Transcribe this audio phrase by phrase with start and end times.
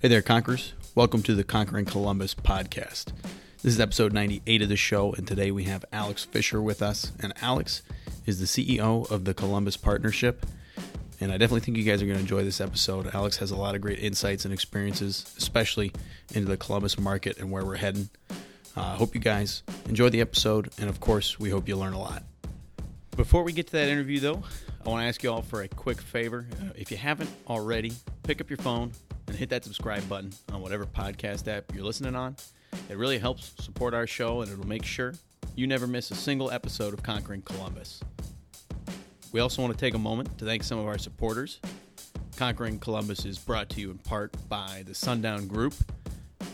[0.00, 0.74] Hey there, Conquerors.
[0.94, 3.06] Welcome to the Conquering Columbus podcast.
[3.64, 7.10] This is episode 98 of the show, and today we have Alex Fisher with us.
[7.18, 7.82] And Alex
[8.24, 10.46] is the CEO of the Columbus Partnership.
[11.18, 13.12] And I definitely think you guys are going to enjoy this episode.
[13.12, 15.90] Alex has a lot of great insights and experiences, especially
[16.32, 18.08] into the Columbus market and where we're heading.
[18.76, 21.94] Uh, I hope you guys enjoy the episode, and of course, we hope you learn
[21.94, 22.22] a lot.
[23.16, 24.44] Before we get to that interview, though,
[24.86, 26.46] I want to ask you all for a quick favor.
[26.62, 28.92] Uh, if you haven't already, pick up your phone
[29.28, 32.36] and hit that subscribe button on whatever podcast app you're listening on.
[32.88, 35.14] It really helps support our show and it'll make sure
[35.54, 38.00] you never miss a single episode of Conquering Columbus.
[39.32, 41.60] We also want to take a moment to thank some of our supporters.
[42.36, 45.74] Conquering Columbus is brought to you in part by the Sundown Group.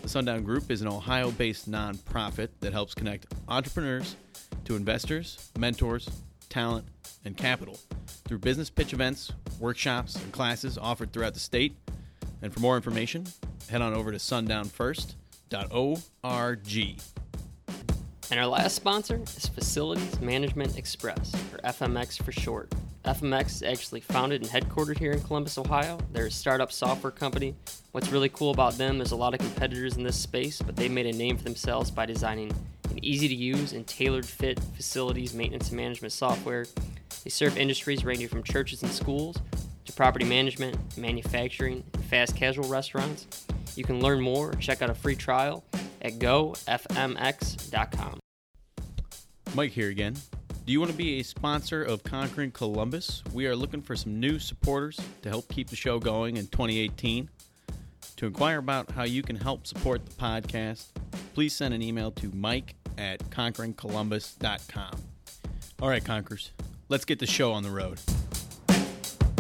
[0.03, 4.17] The Sundown Group is an Ohio based nonprofit that helps connect entrepreneurs
[4.65, 6.09] to investors, mentors,
[6.49, 6.87] talent,
[7.25, 7.79] and capital
[8.27, 11.77] through business pitch events, workshops, and classes offered throughout the state.
[12.45, 13.25] And for more information,
[13.71, 17.03] head on over to sundownfirst.org.
[18.31, 22.71] And our last sponsor is Facilities Management Express, or FMX for short.
[23.07, 25.99] FMX is actually founded and headquartered here in Columbus, Ohio.
[26.13, 27.55] They're a startup software company.
[27.93, 30.91] What's really cool about them, there's a lot of competitors in this space, but they
[30.91, 32.53] made a name for themselves by designing
[32.91, 36.67] an easy to use and tailored fit facilities maintenance and management software.
[37.25, 39.39] They serve industries ranging from churches and schools
[39.95, 43.47] property management, manufacturing, fast casual restaurants.
[43.77, 45.65] You can learn more or check out a free trial
[46.03, 48.21] at gofmx.com.
[49.55, 50.17] Mike here again.
[50.67, 53.23] Do you want to be a sponsor of Conquering Columbus?
[53.33, 57.29] We are looking for some new supporters to help keep the show going in 2018.
[58.17, 60.87] To inquire about how you can help support the podcast,
[61.35, 64.97] please send an email to mike at conqueringcolumbus.com.
[65.83, 66.53] All right, Conquerors,
[66.89, 67.99] let's get the show on the road.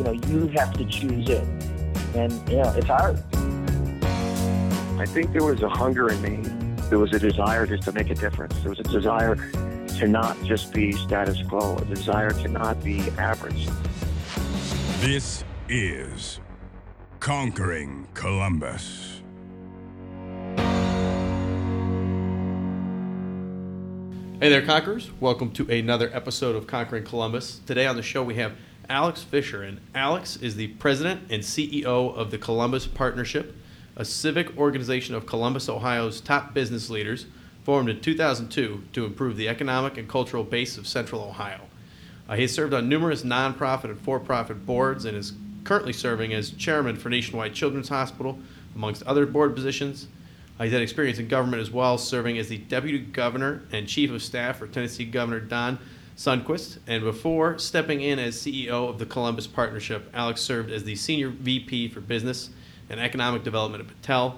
[0.00, 1.44] You know, you have to choose it.
[2.14, 3.22] And, you know, it's hard.
[4.98, 6.38] I think there was a hunger in me.
[6.88, 8.58] There was a desire just to make a difference.
[8.60, 9.36] There was a desire
[9.98, 13.68] to not just be status quo, a desire to not be average.
[15.00, 16.40] This is
[17.18, 19.20] Conquering Columbus.
[24.40, 25.10] Hey there, Conquerors.
[25.20, 27.60] Welcome to another episode of Conquering Columbus.
[27.66, 28.56] Today on the show, we have
[28.90, 33.54] Alex Fisher, and Alex is the president and CEO of the Columbus Partnership,
[33.94, 37.26] a civic organization of Columbus, Ohio's top business leaders,
[37.62, 41.60] formed in 2002 to improve the economic and cultural base of Central Ohio.
[42.28, 46.34] Uh, he has served on numerous nonprofit and for profit boards and is currently serving
[46.34, 48.38] as chairman for Nationwide Children's Hospital,
[48.74, 50.08] amongst other board positions.
[50.58, 54.10] Uh, he's had experience in government as well, serving as the deputy governor and chief
[54.10, 55.78] of staff for Tennessee Governor Don
[56.20, 56.76] Sundquist.
[56.86, 61.30] And before stepping in as CEO of the Columbus Partnership, Alex served as the senior
[61.30, 62.50] VP for business
[62.90, 64.34] and economic development at Battelle.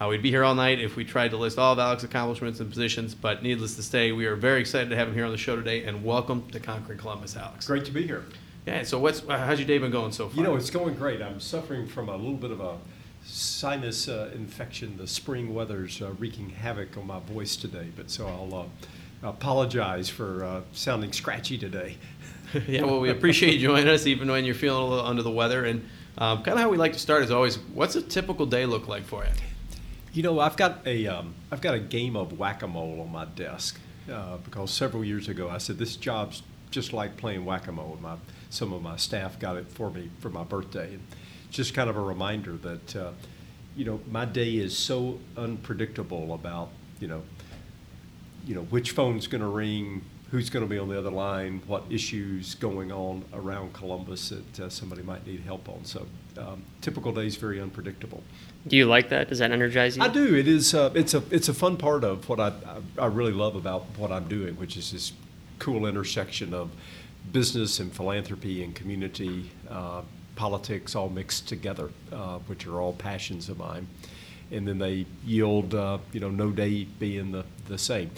[0.00, 2.58] Uh, we'd be here all night if we tried to list all of Alex's accomplishments
[2.58, 5.30] and positions, but needless to say, we are very excited to have him here on
[5.30, 5.84] the show today.
[5.84, 7.64] And welcome to Conquering Columbus, Alex.
[7.64, 8.24] Great to be here.
[8.66, 8.82] Yeah.
[8.82, 10.36] So, what's uh, how's your day been going so far?
[10.36, 11.22] You know, it's going great.
[11.22, 12.76] I'm suffering from a little bit of a
[13.24, 14.96] sinus uh, infection.
[14.96, 18.64] The spring weather's uh, wreaking havoc on my voice today, but so I'll uh,
[19.22, 21.96] apologize for uh, sounding scratchy today.
[22.66, 22.82] yeah.
[22.82, 25.64] Well, we appreciate you joining us, even when you're feeling a little under the weather.
[25.64, 25.88] And
[26.18, 28.88] um, kind of how we like to start is always, what's a typical day look
[28.88, 29.30] like for you?
[30.12, 33.78] You know, I've got a um, I've got a game of whack-a-mole on my desk
[34.10, 36.42] uh, because several years ago I said this job's
[36.72, 37.98] just like playing whack-a-mole.
[38.02, 38.16] My
[38.48, 41.02] some of my staff got it for me for my birthday, and
[41.50, 43.12] just kind of a reminder that uh,
[43.76, 47.22] you know my day is so unpredictable about you know
[48.46, 51.62] you know which phone's going to ring, who's going to be on the other line,
[51.66, 55.84] what issues going on around Columbus that uh, somebody might need help on.
[55.84, 56.06] So
[56.38, 58.22] um, typical days very unpredictable.
[58.66, 59.28] Do you like that?
[59.28, 60.02] Does that energize you?
[60.02, 60.34] I do.
[60.34, 60.74] It is.
[60.74, 61.22] Uh, it's a.
[61.30, 62.48] It's a fun part of what I,
[62.98, 63.04] I.
[63.04, 65.12] I really love about what I'm doing, which is this
[65.58, 66.70] cool intersection of
[67.32, 70.02] business and philanthropy and community, uh,
[70.36, 73.86] politics, all mixed together, uh, which are all passions of mine,
[74.50, 75.74] and then they yield.
[75.74, 78.10] Uh, you know, no day being the the same.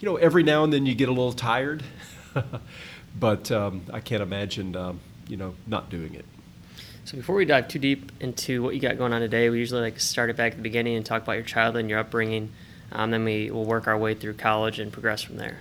[0.00, 1.82] You know, every now and then you get a little tired,
[3.18, 4.76] but um, I can't imagine.
[4.76, 6.24] Um, you know, not doing it.
[7.04, 9.80] So before we dive too deep into what you got going on today, we usually
[9.80, 12.52] like start it back at the beginning and talk about your childhood and your upbringing.
[12.92, 15.60] Um, then we will work our way through college and progress from there.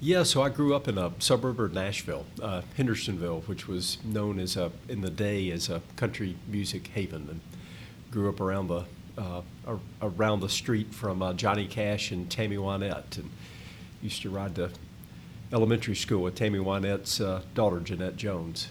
[0.00, 4.38] Yeah, so I grew up in a suburb of Nashville, uh, Hendersonville, which was known
[4.38, 7.40] as a in the day as a country music haven, and
[8.12, 8.84] grew up around the
[9.18, 9.42] uh,
[10.00, 13.30] around the street from uh, Johnny Cash and Tammy Wynette, and
[14.02, 14.70] used to ride to
[15.52, 18.68] elementary school with Tammy Wynette's uh, daughter Georgette Jones.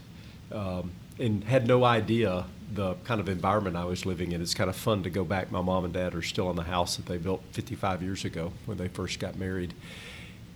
[0.51, 4.41] Um, and had no idea the kind of environment I was living in.
[4.41, 5.51] It's kind of fun to go back.
[5.51, 8.51] My mom and dad are still in the house that they built 55 years ago
[8.65, 9.73] when they first got married.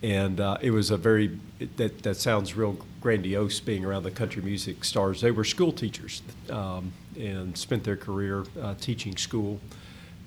[0.04, 1.40] And uh, it was a very,
[1.78, 5.22] that, that sounds real grandiose being around the country music stars.
[5.22, 9.60] They were school teachers um, and spent their career uh, teaching school.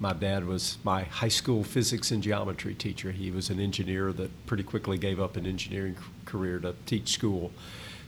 [0.00, 3.12] My dad was my high school physics and geometry teacher.
[3.12, 7.52] He was an engineer that pretty quickly gave up an engineering career to teach school.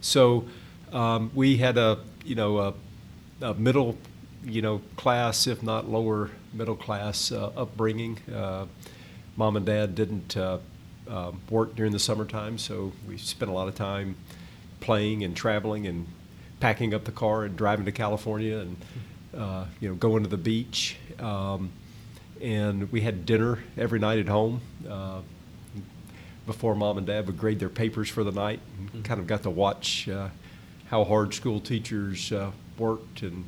[0.01, 0.47] So
[0.93, 2.75] um, we had a you know a,
[3.41, 3.97] a, middle
[4.45, 8.19] you know class, if not lower middle class uh, upbringing.
[8.33, 8.67] Uh,
[9.37, 10.59] mom and dad didn't uh,
[11.09, 14.17] um, work during the summertime, so we spent a lot of time
[14.81, 16.07] playing and traveling and
[16.61, 18.77] packing up the car and driving to California and
[19.37, 20.97] uh, you know going to the beach.
[21.21, 21.71] Um,
[22.41, 25.21] and we had dinner every night at home uh,
[26.47, 28.61] before mom and dad would grade their papers for the night.
[28.93, 30.29] And kind of got to watch uh,
[30.89, 33.45] how hard school teachers uh, worked and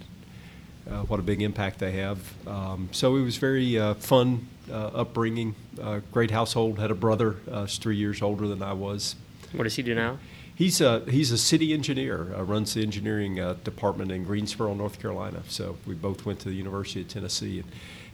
[0.91, 2.19] uh, what a big impact they have.
[2.47, 5.55] Um, so it was very uh, fun uh, upbringing.
[5.81, 6.79] Uh, great household.
[6.79, 9.17] Had a brother, uh, three years older than I was.
[9.53, 10.19] What does he do now?
[10.59, 12.25] He's a he's a city engineer.
[12.43, 15.45] runs the engineering department in Greensboro, North Carolina.
[15.47, 17.61] So we both went to the University of Tennessee.
[17.61, 17.69] And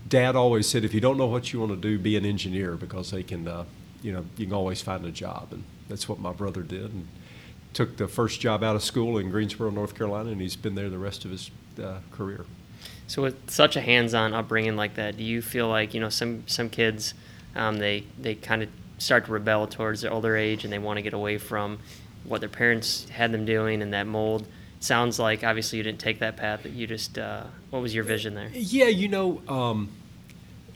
[0.07, 2.75] Dad always said, if you don't know what you want to do, be an engineer
[2.75, 3.49] because they can,
[4.03, 5.49] you know, you can always find a job.
[5.53, 6.93] And that's what my brother did.
[6.93, 7.09] And,
[7.75, 10.89] took the first job out of school in Greensboro, North Carolina, and he's been there
[10.89, 11.51] the rest of his
[11.83, 12.47] uh, career.
[13.07, 16.45] So, with such a hands-on upbringing like that, do you feel like you know some
[16.47, 17.15] some kids
[17.55, 18.69] um, they they kind of
[18.99, 21.79] start to rebel towards their older age and they want to get away from
[22.25, 24.47] what their parents had them doing and that mold?
[24.81, 26.61] Sounds like obviously you didn't take that path.
[26.63, 28.51] But you just uh, what was your vision there?
[28.53, 29.43] Yeah, you know.
[29.49, 29.91] Um,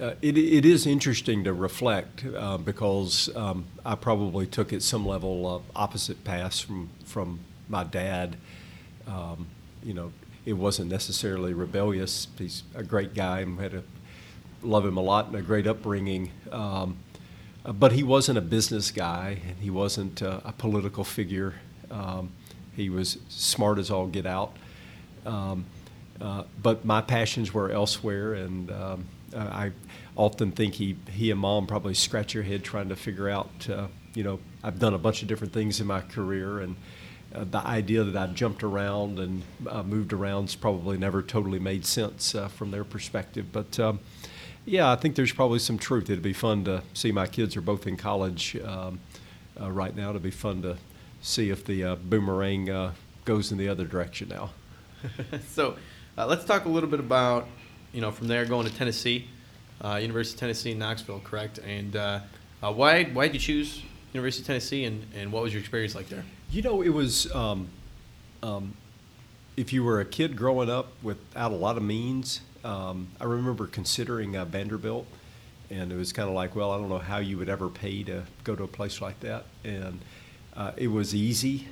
[0.01, 5.05] uh, it, it is interesting to reflect uh, because um, I probably took at some
[5.05, 8.37] level uh, opposite paths from from my dad.
[9.07, 9.49] Um,
[9.83, 10.13] you know,
[10.47, 12.29] it wasn't necessarily rebellious.
[12.39, 13.83] He's a great guy and had a
[14.63, 16.31] love him a lot and a great upbringing.
[16.51, 16.97] Um,
[17.69, 21.55] uh, but he wasn't a business guy and he wasn't uh, a political figure.
[21.91, 22.33] Um,
[22.75, 24.57] he was smart as all get out.
[25.27, 25.67] Um,
[26.21, 29.05] uh, but my passions were elsewhere and um,
[29.37, 29.73] I
[30.17, 33.69] often think he he and mom probably scratch your head trying to figure out.
[33.69, 36.75] Uh, you know, I've done a bunch of different things in my career, and
[37.35, 39.43] uh, the idea that I've jumped around and
[39.87, 43.53] moved around's probably never totally made sense from their perspective.
[43.53, 44.01] But um,
[44.69, 46.11] yeah, I think there's probably some truth.
[46.11, 49.01] It'd be fun to see my kids are both in college um,
[49.61, 50.11] uh, right now.
[50.11, 50.77] It'd be fun to
[51.21, 52.93] see if the boomerang
[53.25, 54.51] goes in the other direction now.
[55.49, 55.77] so
[56.17, 57.49] let's talk a little bit about
[57.93, 59.27] you know, from there going to Tennessee,
[59.83, 61.59] uh, University of Tennessee in Knoxville, correct?
[61.59, 62.21] And uh,
[62.63, 63.83] uh, why why did you choose
[64.13, 66.25] University of Tennessee, and, and what was your experience like there?
[66.51, 67.69] You know, it was um,
[68.43, 68.75] um,
[69.57, 72.41] if you were a kid growing up without a lot of means.
[72.65, 75.07] Um, I remember considering uh, Vanderbilt,
[75.71, 78.03] and it was kind of like, well, I don't know how you would ever pay
[78.05, 80.01] to go to a place like that, and
[80.57, 81.69] uh, it was easy.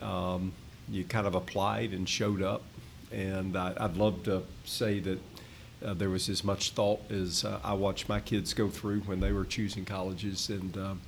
[0.00, 0.52] Um,
[0.88, 2.62] you kind of applied and showed up,
[3.12, 5.18] and I, would love to say that
[5.84, 9.20] uh, there was as much thought as uh, I watched my kids go through when
[9.20, 11.00] they were choosing colleges, and um,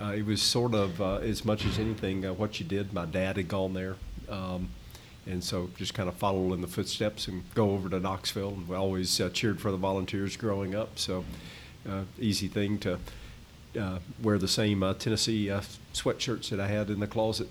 [0.00, 2.92] uh, it was sort of uh, as much as anything what you did.
[2.92, 3.96] My dad had gone there,
[4.28, 4.68] um,
[5.30, 8.50] and so just kind of follow in the footsteps and go over to Knoxville.
[8.50, 11.24] And we always uh, cheered for the Volunteers growing up, so
[11.88, 12.98] uh, easy thing to
[13.78, 15.46] uh, wear the same uh, Tennessee
[15.94, 17.48] sweatshirts that I had in the closet.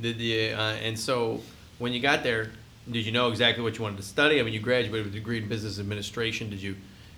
[0.00, 1.40] Did the and so
[1.78, 2.50] when you got there,
[2.90, 4.40] did you know exactly what you wanted to study?
[4.40, 6.50] I mean, you graduated with a degree in business administration.
[6.50, 6.76] Did you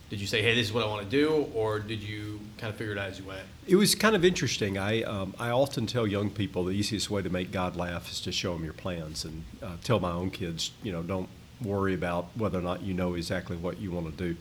[0.09, 2.73] did you say, "Hey, this is what I want to do," or did you kind
[2.73, 3.43] of figure it out as you went?
[3.67, 4.79] It was kind of interesting.
[4.79, 8.21] I um, I often tell young people the easiest way to make God laugh is
[8.23, 11.29] to show them your plans, and uh, tell my own kids, you know, don't
[11.63, 14.37] worry about whether or not you know exactly what you want to do.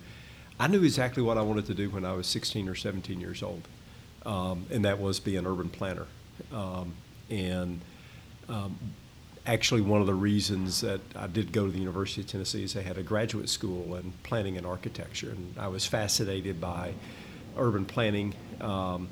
[0.60, 3.44] I knew exactly what I wanted to do when I was 16 or 17 years
[3.44, 3.68] old,
[4.26, 6.06] um, and that was be an urban planner.
[6.54, 6.94] Um,
[7.30, 7.82] and
[8.48, 8.78] um,
[9.46, 12.74] actually one of the reasons that I did go to the University of Tennessee is
[12.74, 16.94] they had a graduate school in planning and architecture, and I was fascinated by
[17.58, 18.34] urban planning.
[18.62, 19.10] Um,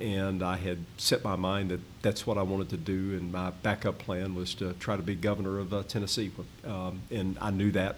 [0.00, 3.50] and I had set my mind that that's what I wanted to do, and my
[3.50, 6.30] backup plan was to try to be governor of uh, Tennessee,
[6.66, 7.96] um, and I knew that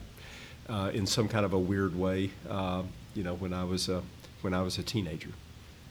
[0.68, 2.82] uh, in some kind of a weird way, uh,
[3.14, 4.02] you know, when I was a
[4.42, 5.30] when I was a teenager.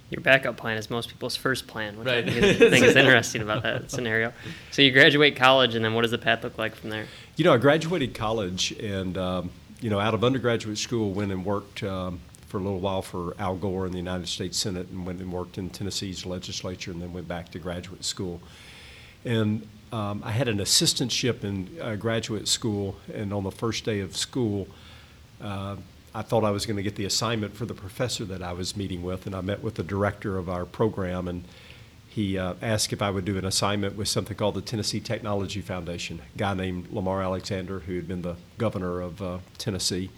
[0.10, 2.26] Your backup plan is most people's first plan, which Right.
[2.26, 4.32] I think is, think is interesting about that scenario.
[4.72, 7.08] So you graduate college, and then what does the path look like from there?
[7.36, 9.50] You know, I graduated college, and um,
[9.82, 13.36] you know, out of undergraduate school, went and worked um, for a little while for
[13.38, 17.02] Al Gore in the United States Senate, and went and worked in Tennessee's legislature, and
[17.02, 18.42] then went back to graduate school.
[19.26, 24.00] And um, I had an assistantship in uh, graduate school, and on the first day
[24.00, 24.68] of school,
[25.42, 25.76] uh,
[26.14, 28.76] I thought I was going to get the assignment for the professor that I was
[28.76, 31.44] meeting with, and I met with the director of our program, and
[32.08, 35.62] he uh, asked if I would do an assignment with something called the Tennessee Technology
[35.62, 36.22] Foundation.
[36.34, 40.10] A guy named Lamar Alexander, who had been the governor of uh, Tennessee,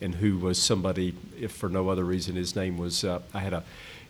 [0.00, 3.52] and who was somebody, if for no other reason, his name was, uh, I had
[3.52, 3.64] a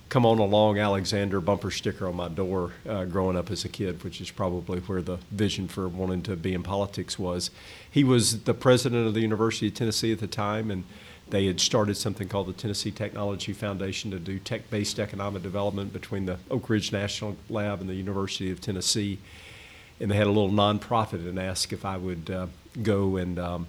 [0.09, 4.03] come on along Alexander bumper sticker on my door uh, growing up as a kid,
[4.03, 7.51] which is probably where the vision for wanting to be in politics was.
[7.91, 10.85] He was the president of the University of Tennessee at the time, and
[11.31, 15.93] they had started something called the Tennessee Technology Foundation to do tech based economic development
[15.93, 19.19] between the Oak Ridge National Lab and the University of Tennessee.
[20.01, 22.47] And they had a little nonprofit and asked if I would uh,
[22.83, 23.67] go and um,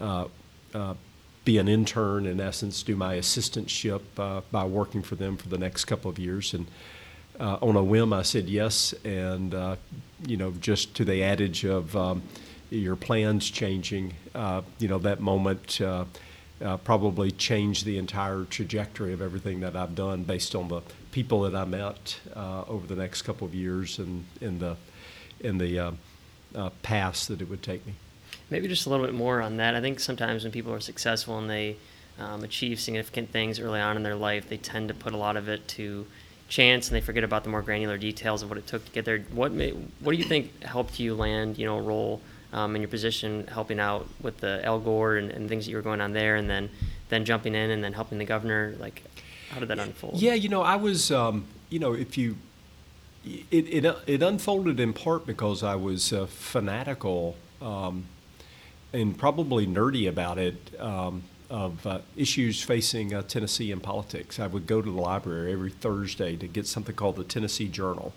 [0.00, 0.26] uh,
[0.74, 0.94] uh,
[1.44, 5.58] be an intern, in essence, do my assistantship uh, by working for them for the
[5.58, 6.54] next couple of years.
[6.54, 6.66] And
[7.38, 8.94] uh, on a whim, I said yes.
[9.04, 9.76] And, uh,
[10.26, 12.22] you know, just to the adage of um,
[12.70, 14.14] your plans changing,
[14.78, 15.80] you know, that moment
[16.64, 20.80] uh, probably changed the entire trajectory of everything that I've done based on the
[21.12, 24.76] people that I met uh, over the next couple of years and in the,
[25.40, 25.92] in the uh,
[26.54, 27.94] uh, paths that it would take me.
[28.50, 29.74] Maybe just a little bit more on that.
[29.74, 31.76] I think sometimes when people are successful and they
[32.18, 35.36] um, achieve significant things early on in their life, they tend to put a lot
[35.36, 36.06] of it to
[36.48, 39.04] chance and they forget about the more granular details of what it took to get
[39.04, 39.18] there.
[39.32, 39.70] What may,
[40.00, 42.20] what do you think helped you land, you know, a role
[42.56, 45.76] um, in your position, helping out with the Al Gore and, and things that you
[45.76, 46.70] were going on there, and then
[47.08, 48.74] then jumping in and then helping the governor?
[48.80, 49.02] Like,
[49.50, 50.20] how did that unfold?
[50.20, 52.36] Yeah, you know, I was, um, you know, if you,
[53.24, 58.06] it, it, it unfolded in part because I was uh, fanatical um,
[58.92, 64.40] and probably nerdy about it um, of uh, issues facing uh, Tennessee in politics.
[64.40, 68.12] I would go to the library every Thursday to get something called the Tennessee Journal,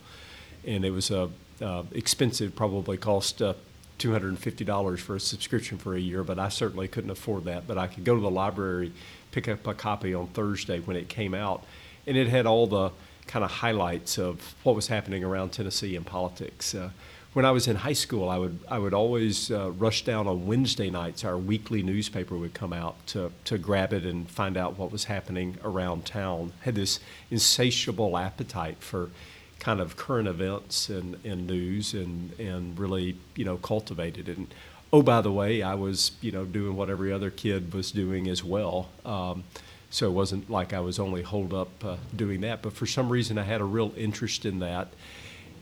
[0.65, 1.29] and it was a
[1.62, 3.53] uh, expensive, probably cost uh,
[4.00, 7.68] $250 for a subscription for a year, but I certainly couldn't afford that.
[7.68, 8.91] But I could go to the library,
[9.32, 11.63] pick up a copy on Thursday when it came out,
[12.08, 12.91] and it had all the
[13.27, 16.74] kind of highlights of what was happening around Tennessee in politics.
[16.74, 16.89] Uh,
[17.34, 20.48] when I was in high school, I would I would always uh, rush down on
[20.48, 21.24] Wednesday nights.
[21.24, 25.03] Our weekly newspaper would come out to to grab it and find out what was
[25.03, 26.53] happening around town.
[26.62, 29.12] Had this insatiable appetite for
[29.60, 34.38] kind of current events and, and news and, and really, you know, cultivated it.
[34.38, 34.48] And
[34.92, 38.28] oh, by the way, I was, you know, doing what every other kid was doing
[38.28, 38.89] as well.
[39.06, 39.44] Um,
[39.89, 42.62] so it wasn't like I was only holed up uh, doing that.
[42.62, 44.89] But for some reason, I had a real interest in that.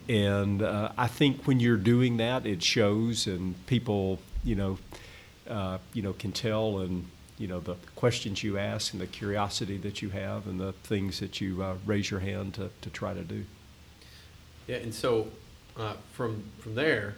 [0.08, 4.78] And uh, I think when you're doing that, it shows, and people, you know,
[5.48, 7.06] uh, you know, can tell, and
[7.38, 11.20] you know, the questions you ask, and the curiosity that you have, and the things
[11.20, 13.44] that you uh, raise your hand to, to try to do.
[14.68, 15.26] Yeah, and so
[15.76, 17.14] uh, from from there,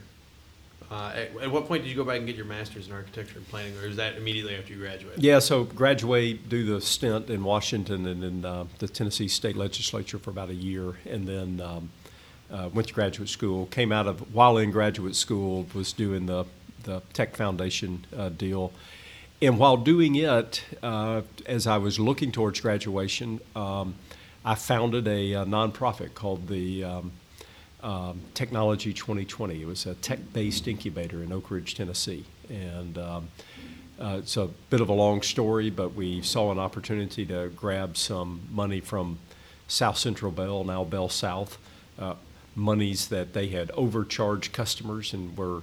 [0.91, 3.39] uh, at, at what point did you go back and get your master's in architecture
[3.39, 5.23] and planning, or is that immediately after you graduated?
[5.23, 10.19] Yeah, so graduate, do the stint in Washington and in uh, the Tennessee State Legislature
[10.19, 11.91] for about a year, and then um,
[12.51, 13.67] uh, went to graduate school.
[13.67, 16.45] Came out of while in graduate school was doing the
[16.85, 18.73] the Tech Foundation uh, deal,
[19.43, 23.97] and while doing it, uh, as I was looking towards graduation, um,
[24.45, 27.13] I founded a, a nonprofit called the um,
[27.83, 29.63] um, Technology 2020.
[29.63, 33.29] It was a tech-based incubator in Oak Ridge, Tennessee, and um,
[34.01, 37.97] uh, it's a bit of a long story, but we saw an opportunity to grab
[37.97, 39.19] some money from
[39.69, 41.59] South Central Bell, now Bell South,
[41.99, 42.15] uh,
[42.55, 45.63] monies that they had overcharged customers and were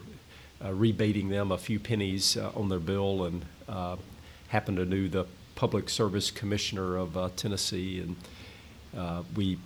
[0.63, 3.95] uh, rebating them a few pennies uh, on their bill, and uh,
[4.49, 9.57] happened to know the Public Service Commissioner of uh, Tennessee, and we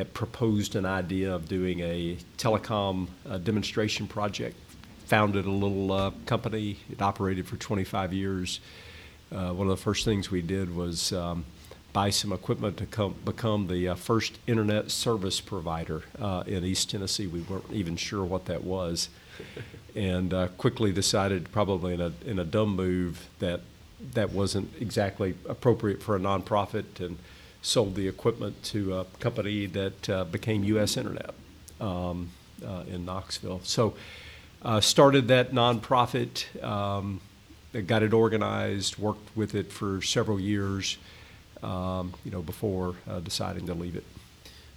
[0.00, 4.56] had proposed an idea of doing a telecom uh, demonstration project.
[5.04, 6.78] Founded a little uh, company.
[6.90, 8.60] It operated for 25 years.
[9.30, 11.44] Uh, one of the first things we did was um,
[11.92, 16.88] buy some equipment to come, become the uh, first internet service provider uh, in East
[16.90, 17.26] Tennessee.
[17.26, 19.10] We weren't even sure what that was,
[19.94, 23.60] and uh, quickly decided, probably in a in a dumb move, that
[24.14, 27.18] that wasn't exactly appropriate for a nonprofit and
[27.62, 30.96] sold the equipment to a company that uh, became U.S.
[30.96, 31.34] Internet
[31.80, 32.30] um,
[32.66, 33.60] uh, in Knoxville.
[33.64, 33.94] So
[34.62, 37.20] uh, started that nonprofit, um,
[37.86, 40.98] got it organized, worked with it for several years,
[41.62, 44.04] um, you know, before uh, deciding to leave it.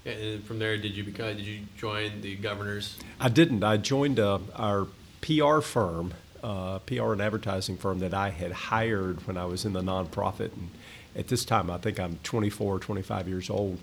[0.05, 1.27] And from there, did you become?
[1.37, 2.97] Did you join the governors?
[3.19, 3.63] I didn't.
[3.63, 4.87] I joined uh, our
[5.21, 6.13] PR firm,
[6.43, 10.51] uh, PR and advertising firm that I had hired when I was in the nonprofit.
[10.53, 10.71] And
[11.15, 13.79] at this time, I think I'm 24, 25 years old.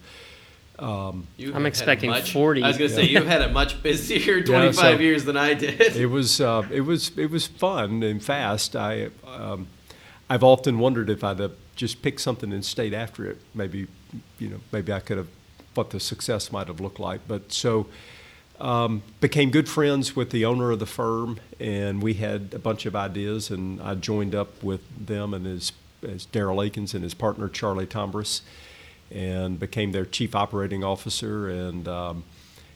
[0.79, 2.63] Um, You I'm had expecting much- 40.
[2.63, 5.37] I was going to say you've had a much busier 25 Yeah, so- years than
[5.37, 5.81] I did.
[5.97, 8.75] it was uh, it was it was fun and fast.
[8.75, 9.67] I um,
[10.31, 13.39] I've often wondered if I'd have just picked something and stayed after it.
[13.55, 13.89] Maybe
[14.39, 15.29] you know maybe I could have
[15.75, 17.21] what the success might have looked like.
[17.29, 17.87] But so
[18.59, 22.87] um, became good friends with the owner of the firm, and we had a bunch
[22.87, 25.73] of ideas, and I joined up with them and his
[26.03, 28.43] as Daryl Akins and his partner Charlie Tombras,
[29.11, 31.89] and became their chief operating officer and.
[31.89, 32.25] Um,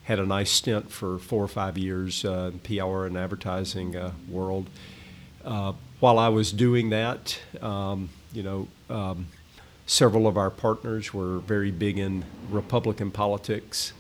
[0.04, 4.12] had a nice stint for four or five years uh, in PR and advertising uh,
[4.28, 4.68] world.
[5.44, 9.26] Uh, while I was doing that, um, you know, um,
[9.86, 13.92] several of our partners were very big in Republican politics.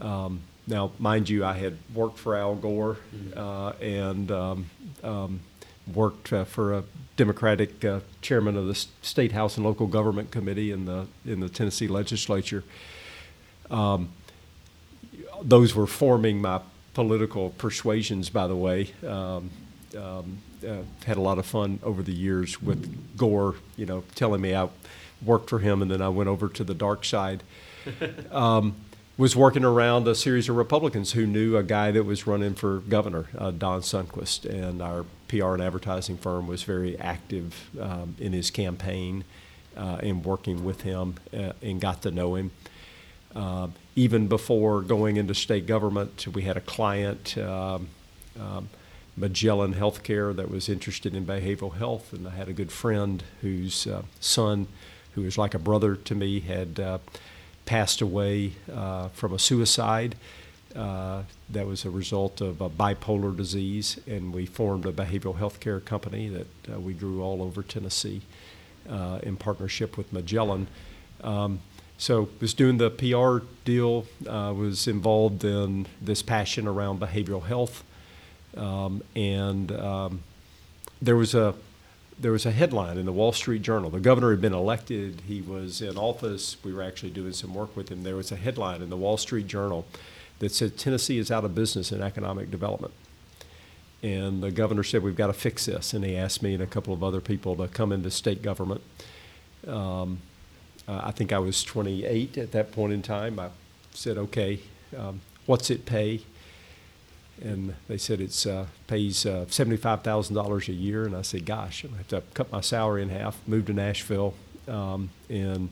[0.00, 2.96] Um, now, mind you, I had worked for Al Gore
[3.36, 4.70] uh, and um,
[5.02, 5.40] um,
[5.92, 6.84] worked uh, for a
[7.16, 11.48] Democratic uh, chairman of the State House and Local Government Committee in the in the
[11.48, 12.64] Tennessee Legislature
[15.42, 16.60] those were forming my
[16.94, 18.90] political persuasions, by the way.
[19.06, 19.50] Um,
[19.96, 24.40] um, uh, had a lot of fun over the years with Gore, you know, telling
[24.40, 24.68] me I
[25.24, 27.42] worked for him and then I went over to the dark side.
[29.16, 32.80] Was working around a series of Republicans who knew a guy that was running for
[32.80, 38.32] governor, uh, Don Sundquist, and our PR and advertising firm was very active um, in
[38.32, 39.22] his campaign
[39.76, 42.50] uh, and working with him uh, and got to know him.
[43.36, 47.86] Uh, even before going into state government, we had a client, um,
[48.40, 48.68] um,
[49.16, 53.86] Magellan Healthcare, that was interested in behavioral health, and I had a good friend whose
[53.86, 54.66] uh, son,
[55.14, 56.98] who was like a brother to me, had uh,
[57.66, 60.16] passed away uh, from a suicide.
[60.74, 65.60] Uh, that was a result of a bipolar disease, and we formed a behavioral health
[65.60, 68.22] care company that uh, we grew all over Tennessee
[69.22, 70.66] in partnership with Magellan.
[71.22, 71.60] Um,
[71.96, 77.84] so was doing the PR deal, uh, was involved in this passion around behavioral health,
[78.56, 80.22] um, and um,
[81.00, 81.54] there was a
[82.18, 83.90] there was a headline in the Wall Street Journal.
[83.90, 86.56] The governor had been elected; he was in office.
[86.64, 88.02] We were actually doing some work with him.
[88.02, 89.86] There was a headline in the Wall Street Journal
[90.38, 92.92] that said Tennessee is out of business in economic development.
[94.02, 95.94] And the governor said, We've got to fix this.
[95.94, 98.82] And he asked me and a couple of other people to come into state government.
[99.66, 100.18] Um,
[100.86, 103.38] I think I was 28 at that point in time.
[103.40, 103.48] I
[103.92, 104.60] said, Okay,
[104.96, 106.20] um, what's it pay?
[107.42, 111.04] And they said it's uh, pays uh, $75,000 a year.
[111.04, 114.34] And I said, Gosh, I have to cut my salary in half, move to Nashville,
[114.68, 115.70] um, and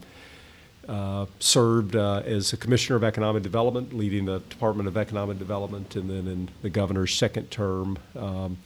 [0.89, 5.95] uh, served uh, as a commissioner of economic development, leading the Department of Economic Development,
[5.95, 8.59] and then in the governor's second term um,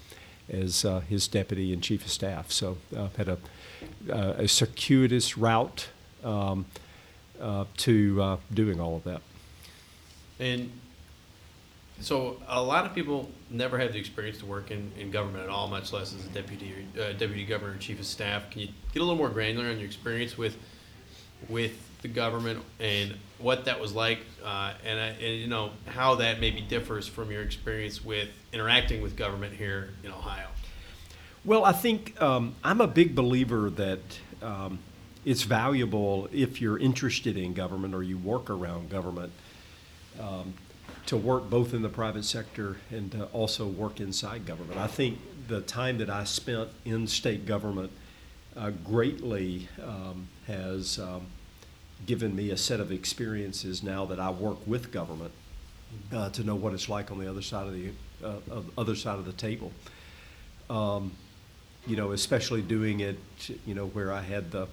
[0.48, 2.50] as uh, his deputy and chief of staff.
[2.50, 3.38] So uh, had a,
[4.10, 5.88] uh, a circuitous route
[6.24, 6.64] um,
[7.76, 9.20] to doing all of that.
[10.40, 10.70] And
[12.00, 15.50] so a lot of people never have the experience to work in, in government at
[15.50, 18.50] all, much less as a deputy or, uh, deputy governor and chief of staff.
[18.50, 20.56] Can you get a little more granular on your experience with
[21.48, 26.40] with the government and what that was like, uh, and, and you know how that
[26.40, 30.46] maybe differs from your experience with interacting with government here in Ohio?
[31.44, 34.00] Well, I think um, I'm a big believer that
[34.42, 34.78] um,
[35.24, 39.32] it's valuable if you're interested in government or you work around government
[40.20, 40.54] um,
[41.06, 44.78] to work both in the private sector and to also work inside government.
[44.78, 47.90] I think the time that I spent in state government
[48.56, 51.26] uh, greatly um, has um,
[52.06, 55.32] given me a set of experiences now that I work with government
[56.12, 57.90] uh, to know what it's like on the other side of the
[58.24, 59.72] uh, other side of the table.
[60.68, 61.12] Um,
[61.86, 63.18] you know, especially doing it,
[63.64, 64.66] you know, where I had the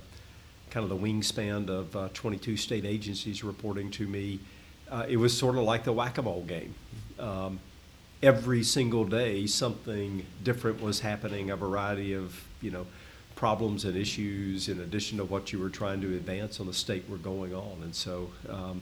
[0.71, 4.39] kind of the wingspan of uh, 22 state agencies reporting to me.
[4.93, 6.75] Uh, it was sort of like the whack-a-mole game.
[7.17, 7.59] Um,
[8.21, 11.49] every single day, something different was happening.
[11.49, 12.85] A variety of, you know,
[13.35, 17.09] problems and issues, in addition to what you were trying to advance on the state,
[17.09, 17.81] were going on.
[17.81, 18.81] And so, um,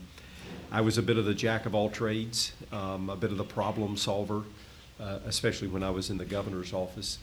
[0.70, 3.44] I was a bit of the jack of all trades, um, a bit of the
[3.44, 4.42] problem solver,
[5.00, 7.18] uh, especially when I was in the governor's office.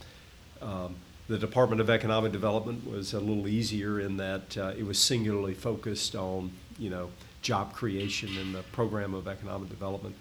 [0.63, 0.95] Um,
[1.27, 5.53] The Department of Economic Development was a little easier in that uh, it was singularly
[5.53, 6.49] focused on,
[6.79, 10.15] you know, job creation in the program of economic development.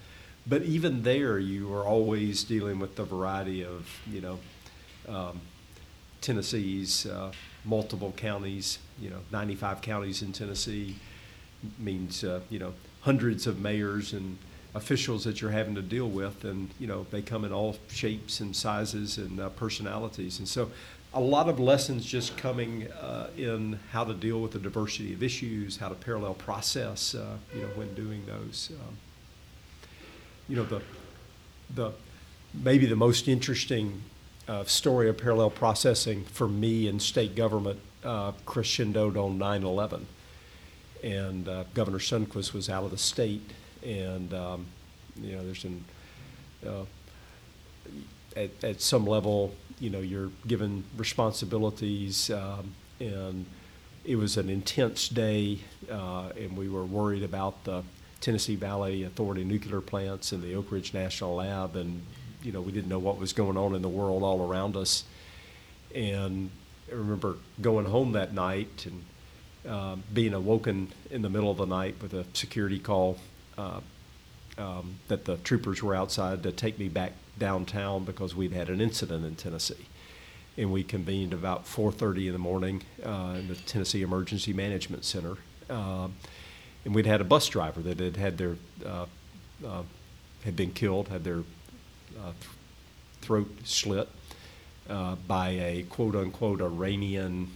[0.47, 4.39] But even there, you are always dealing with the variety of, you know,
[5.07, 5.41] um,
[6.21, 7.31] Tennessee's uh,
[7.65, 10.95] multiple counties, you know, 95 counties in Tennessee
[11.77, 14.37] means, uh, you know, hundreds of mayors and
[14.75, 18.39] officials that you're having to deal with, and you know they come in all shapes
[18.39, 20.69] and sizes and uh, personalities, and so
[21.13, 25.23] a lot of lessons just coming uh, in how to deal with the diversity of
[25.23, 28.71] issues, how to parallel process, uh, you know, when doing those.
[28.73, 28.97] Um,
[30.47, 30.81] you know, the
[31.73, 31.91] the
[32.53, 34.01] maybe the most interesting
[34.47, 40.03] uh, story of parallel processing for me in state government uh, crescendoed on 9/11,
[41.03, 43.49] and uh, Governor Sundquist was out of the state,
[43.83, 44.65] and um,
[45.21, 45.85] you know, there's an
[46.67, 46.85] uh,
[48.35, 53.45] at, at some level you know, you're given responsibilities, um, and
[54.05, 55.59] it was an intense day,
[55.91, 57.83] uh, and we were worried about the
[58.21, 62.01] Tennessee Valley Authority nuclear plants and the Oak Ridge National Lab, and
[62.43, 65.03] you know, we didn't know what was going on in the world all around us.
[65.93, 66.49] And
[66.89, 69.03] I remember going home that night and
[69.67, 73.17] uh, being awoken in the middle of the night with a security call
[73.57, 73.81] uh,
[74.57, 78.81] um, that the troopers were outside to take me back downtown because we'd had an
[78.81, 79.87] incident in Tennessee.
[80.57, 85.37] And we convened about 4:30 in the morning uh, in the Tennessee Emergency Management Center.
[85.69, 86.09] Uh,
[86.85, 89.05] and we'd had a bus driver that had had their uh,
[89.65, 89.83] uh
[90.43, 91.39] had been killed, had their
[92.17, 92.51] uh, th-
[93.21, 94.07] throat slit
[95.27, 97.51] by a quote unquote Iranian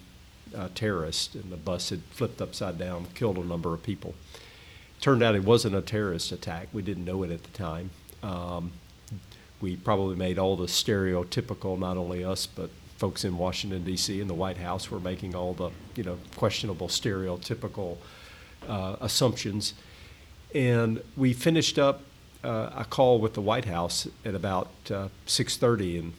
[0.76, 4.14] terrorist, and the bus had flipped upside down, killed a number of people.
[5.04, 6.70] Turned out it wasn't a terrorist attack.
[6.72, 7.90] We didn't know it at the time.
[8.22, 8.72] Um,
[9.64, 14.20] we probably made all the stereotypical, not only us, but folks in Washington D.C.
[14.20, 17.98] and the White House were making all the you know questionable stereotypical
[18.68, 19.74] uh, assumptions,
[20.54, 22.02] and we finished up
[22.44, 26.14] uh, a call with the White House at about uh, 6:30, and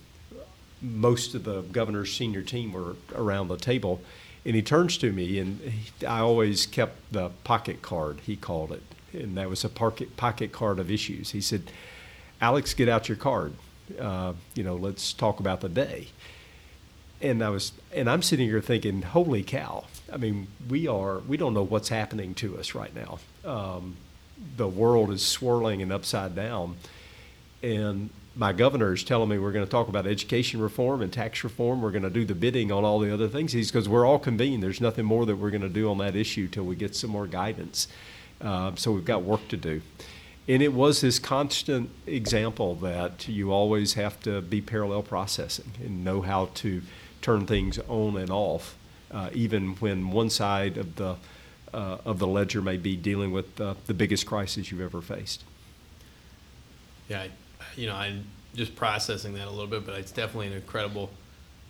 [0.81, 4.01] most of the governor's senior team were around the table,
[4.47, 8.73] and he turns to me, and he, I always kept the pocket card he called
[8.73, 11.33] it, and that was a pocket pocket card of issues.
[11.33, 11.65] He said
[12.41, 13.53] Alex, get out your card.
[13.99, 16.09] Uh, you know, let's talk about the day.
[17.21, 19.85] And I was, and I'm sitting here thinking, holy cow!
[20.13, 23.19] I mean, we are, we don't know what's happening to us right now.
[23.45, 23.97] Um,
[24.57, 26.77] the world is swirling and upside down,
[27.63, 31.45] and my governor is telling me we're going to talk about education reform and tax
[31.45, 31.81] reform.
[31.81, 33.53] We're going to do the bidding on all the other things.
[33.53, 34.63] He's because we're all convened.
[34.63, 37.11] There's nothing more that we're going to do on that issue till we get some
[37.11, 37.89] more guidance.
[38.41, 39.81] Uh, so we've got work to do
[40.47, 46.05] and it was this constant example that you always have to be parallel processing and
[46.05, 46.83] know how to
[47.23, 48.77] turn things on and off,
[49.11, 51.17] uh, even when one side of the
[51.73, 55.43] uh, of the ledger may be dealing with uh, the biggest crisis you've ever faced.
[57.09, 57.27] Yeah,
[57.75, 61.11] you know, I'm just processing that a little bit, but it's definitely an incredible,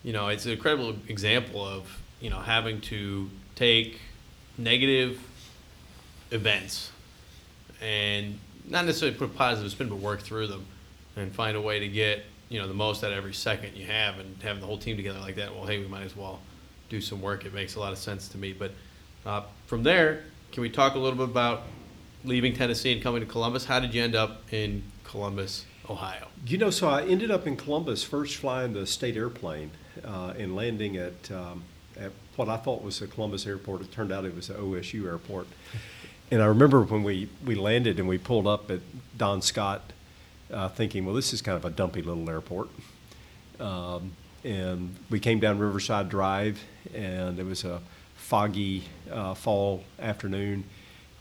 [0.02, 4.00] you know, it's an incredible example of you know having to take
[4.58, 5.20] negative
[6.32, 6.90] events
[7.80, 10.66] and not necessarily put a positive spin, but work through them
[11.16, 13.86] and find a way to get you know the most out of every second you
[13.86, 15.54] have, and having the whole team together like that.
[15.54, 16.40] Well, hey, we might as well
[16.88, 17.44] do some work.
[17.44, 18.52] It makes a lot of sense to me.
[18.52, 18.72] But
[19.24, 21.62] uh, from there, can we talk a little bit about
[22.24, 23.64] leaving Tennessee and coming to Columbus?
[23.64, 26.28] How did you end up in Columbus, Ohio?
[26.46, 29.70] You know, so I ended up in Columbus first flying the state airplane
[30.04, 31.64] uh, and landing at, um,
[31.98, 33.80] at what I thought was the Columbus airport.
[33.80, 35.46] It turned out it was the OSU airport.
[36.30, 38.80] And I remember when we, we landed and we pulled up at
[39.16, 39.92] Don Scott,
[40.52, 42.68] uh, thinking, well, this is kind of a dumpy little airport.
[43.60, 46.62] Um, and we came down Riverside Drive,
[46.94, 47.80] and it was a
[48.16, 50.64] foggy uh, fall afternoon,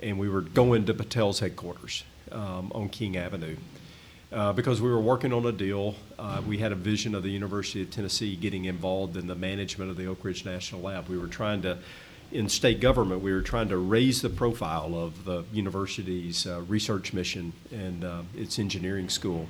[0.01, 3.57] and we were going to Battelle's headquarters um, on King Avenue.
[4.31, 5.93] Uh, because we were working on a deal.
[6.17, 9.91] Uh, we had a vision of the University of Tennessee getting involved in the management
[9.91, 11.07] of the Oak Ridge National Lab.
[11.07, 11.77] We were trying to
[12.33, 17.13] in state government, we were trying to raise the profile of the university's uh, research
[17.13, 19.47] mission and uh, its engineering school.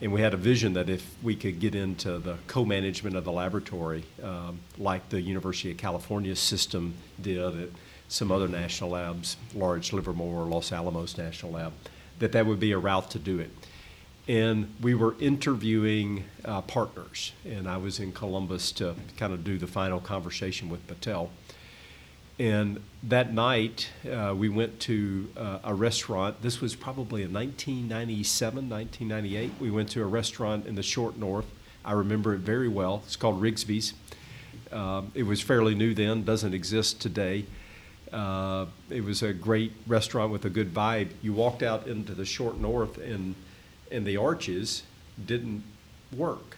[0.00, 3.24] And we had a vision that if we could get into the co management of
[3.24, 7.72] the laboratory, um, like the University of California system did
[8.08, 11.72] some other national labs, Lawrence Livermore, Los Alamos National Lab,
[12.18, 13.50] that that would be a route to do it.
[14.28, 19.56] And we were interviewing uh, partners, and I was in Columbus to kind of do
[19.58, 21.28] the final conversation with Battelle.
[22.38, 26.42] And that night, uh, we went to uh, a restaurant.
[26.42, 29.52] This was probably in 1997, 1998.
[29.58, 31.46] We went to a restaurant in the short north.
[31.84, 33.02] I remember it very well.
[33.06, 33.94] It's called Rigsby's.
[34.70, 37.46] Um, it was fairly new then, doesn't exist today.
[38.12, 41.08] Uh, it was a great restaurant with a good vibe.
[41.22, 43.34] You walked out into the short north, and
[43.90, 44.82] and the arches
[45.24, 45.62] didn't
[46.14, 46.56] work.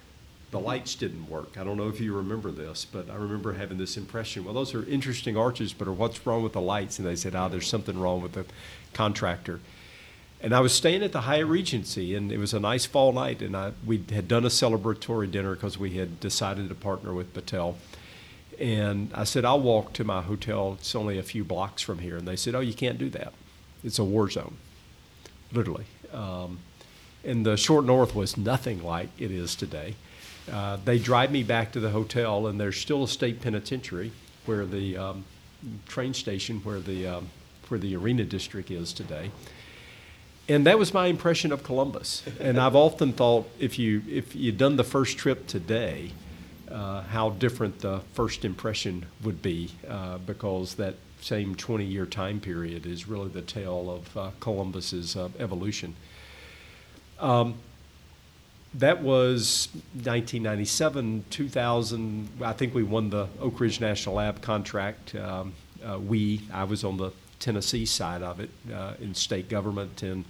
[0.51, 1.59] The lights didn't work.
[1.59, 4.45] I don't know if you remember this, but I remember having this impression.
[4.45, 6.99] Well, those are interesting arches, but what's wrong with the lights?
[6.99, 8.47] And they said, "Ah, there's something wrong with the
[8.95, 9.61] contractor."
[10.41, 13.43] And I was staying at the Hyatt Regency, and it was a nice fall night,
[13.43, 17.35] and I, we had done a celebratory dinner because we had decided to partner with
[17.35, 17.75] Battelle.
[18.59, 20.77] And I said, I'll walk to my hotel.
[20.79, 22.17] It's only a few blocks from here.
[22.17, 23.33] And they said, Oh, you can't do that.
[23.85, 24.57] It's a war zone,
[25.53, 25.85] literally.
[26.13, 26.59] Um,
[27.25, 29.95] and the short north was nothing like it is today.
[30.53, 34.13] Uh, they drive me back to the hotel, and there's still a state penitentiary
[34.47, 35.25] where the um,
[35.87, 37.29] train station, where the um,
[37.69, 39.31] where the arena district is today.
[40.49, 42.23] And that was my impression of Columbus.
[42.41, 46.13] And I've often thought if you if you'd done the first trip today,
[46.71, 52.87] uh, how different the first impression would be, uh, because that same 20-year time period
[52.87, 55.97] is really the tale of uh, Columbus's uh, evolution.
[57.19, 57.55] Um,
[58.75, 62.29] that was 1997, 2000.
[62.43, 65.15] I think we won the Oak Ridge National Lab contract.
[65.15, 65.55] Um,
[65.85, 70.25] uh, we, I was on the Tennessee side of it uh, in state government in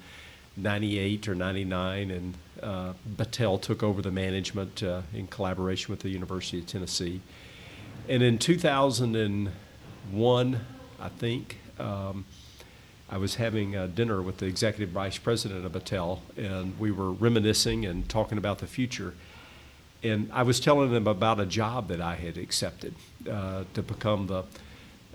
[0.56, 6.10] 98 or 99, and uh, Battelle took over the management uh, in collaboration with the
[6.10, 7.20] University of Tennessee.
[8.08, 10.60] And in 2001,
[11.00, 12.24] I think, um,
[13.10, 17.10] I was having a dinner with the executive vice president of Battelle, and we were
[17.10, 19.14] reminiscing and talking about the future.
[20.02, 22.94] And I was telling them about a job that I had accepted
[23.28, 24.44] uh, to become the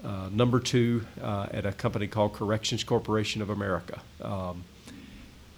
[0.03, 4.01] uh, number two uh, at a company called Corrections Corporation of America.
[4.21, 4.63] Um,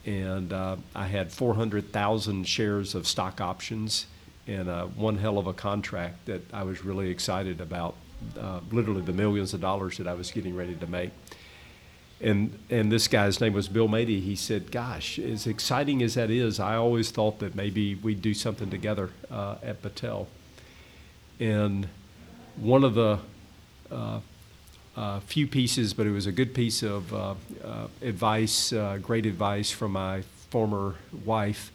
[0.06, 4.06] and uh, I had 400,000 shares of stock options
[4.46, 7.96] and uh, one hell of a contract that I was really excited about,
[8.40, 11.12] uh, literally the millions of dollars that I was getting ready to make.
[12.26, 14.20] And, and this guy's name was Bill Madia.
[14.20, 18.34] He said, Gosh, as exciting as that is, I always thought that maybe we'd do
[18.34, 20.26] something together uh, at Battelle.
[21.40, 21.88] And
[22.56, 23.20] one of the
[23.92, 24.22] uh,
[24.98, 29.28] uh, few pieces, but it was a good piece of uh, uh, advice, uh, great
[29.28, 31.72] advice from my former wife,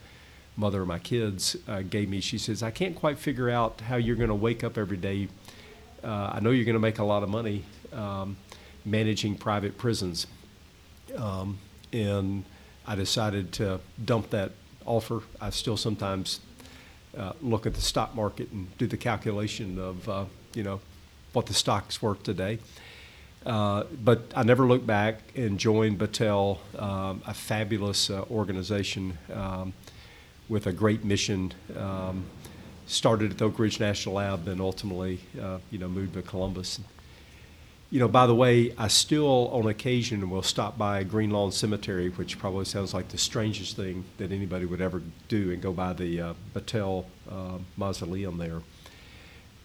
[0.56, 1.56] mother of my kids,
[1.90, 2.20] gave me.
[2.20, 5.28] She says, I can't quite figure out how you're going to wake up every day.
[6.02, 8.36] I know you're going to make a lot of money um,
[8.84, 10.26] managing private prisons.
[11.16, 11.58] Um,
[11.92, 12.44] and
[12.86, 14.52] I decided to dump that
[14.86, 15.22] offer.
[15.40, 16.40] I still sometimes
[17.42, 20.80] look at the stock market and do the calculation of, you know,
[21.32, 22.58] what the stock's worth today.
[23.44, 29.72] Uh, but I never looked back and joined Battelle, um, a fabulous uh, organization um,
[30.48, 31.54] with a great mission.
[31.76, 32.24] Um,
[32.86, 36.80] started at the Oak Ridge National Lab, then ultimately, uh, you know, moved to Columbus.
[37.90, 42.10] You know, by the way, I still, on occasion, will stop by Green Lawn Cemetery,
[42.10, 45.92] which probably sounds like the strangest thing that anybody would ever do, and go by
[45.92, 48.62] the uh, Battelle uh, mausoleum there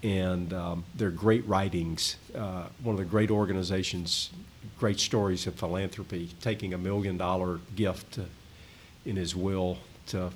[0.06, 2.18] and um, they're great writings.
[2.36, 4.30] Uh, one of the great organizations,
[4.78, 8.26] great stories of philanthropy, taking a million dollar gift to,
[9.04, 10.30] in his will to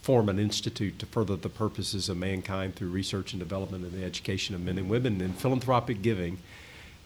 [0.00, 4.04] form an institute to further the purposes of mankind through research and development and the
[4.04, 6.38] education of men and women in philanthropic giving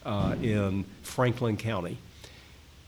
[0.04, 1.98] uh, in Franklin County.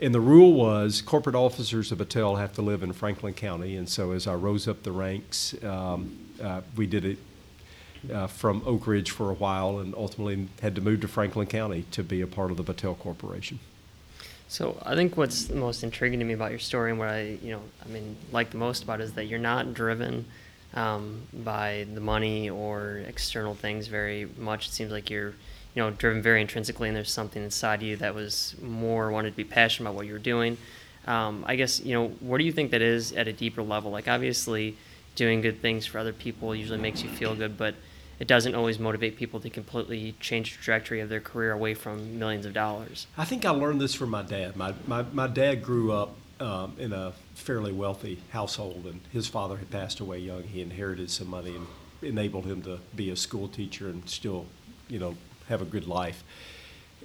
[0.00, 3.76] And the rule was corporate officers of Battelle have to live in Franklin County.
[3.76, 7.18] And so as I rose up the ranks, um, uh, we did it
[8.12, 11.84] uh, from Oak Ridge for a while and ultimately had to move to Franklin County
[11.92, 13.60] to be a part of the Battelle Corporation.
[14.48, 17.52] So I think what's most intriguing to me about your story and what I, you
[17.52, 20.26] know, I mean, like the most about it is that you're not driven
[20.74, 24.68] um, by the money or external things very much.
[24.68, 25.34] It seems like you're,
[25.74, 29.36] you know, driven very intrinsically, and there's something inside you that was more wanted to
[29.36, 30.58] be passionate about what you were doing.
[31.06, 33.90] Um, I guess, you know, what do you think that is at a deeper level?
[33.90, 34.76] Like, obviously,
[35.14, 37.74] doing good things for other people usually makes you feel good, but
[38.20, 42.18] it doesn't always motivate people to completely change the trajectory of their career away from
[42.18, 43.06] millions of dollars.
[43.18, 44.56] I think I learned this from my dad.
[44.56, 49.56] My, my, my dad grew up um, in a fairly wealthy household, and his father
[49.56, 50.44] had passed away young.
[50.44, 51.66] He inherited some money and
[52.02, 54.46] enabled him to be a school teacher and still,
[54.88, 55.16] you know,
[55.52, 56.24] have a good life.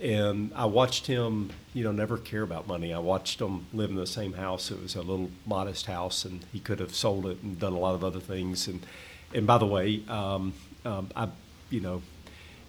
[0.02, 2.94] And I watched him, you know, never care about money.
[2.94, 4.70] I watched him live in the same house.
[4.72, 7.80] It was a little modest house, and he could have sold it and done a
[7.80, 8.68] lot of other things.
[8.68, 8.86] And
[9.34, 10.54] and by the way, um,
[10.86, 11.28] um, I,
[11.70, 12.02] you know,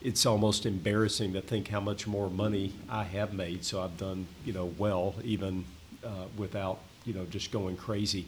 [0.03, 3.64] it's almost embarrassing to think how much more money I have made.
[3.64, 5.64] So I've done, you know, well even
[6.05, 8.27] uh, without, you know, just going crazy.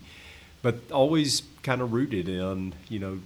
[0.62, 3.18] But always kind of rooted in, you know,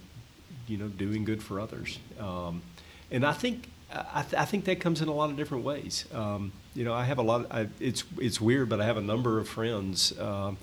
[0.67, 1.99] you know, doing good for others.
[2.19, 2.61] Um,
[3.11, 3.67] and I think
[4.13, 6.05] I, th- I, think that comes in a lot of different ways.
[6.13, 7.45] Um, you know, I have a lot.
[7.45, 10.57] Of, I, it's it's weird, but I have a number of friends um,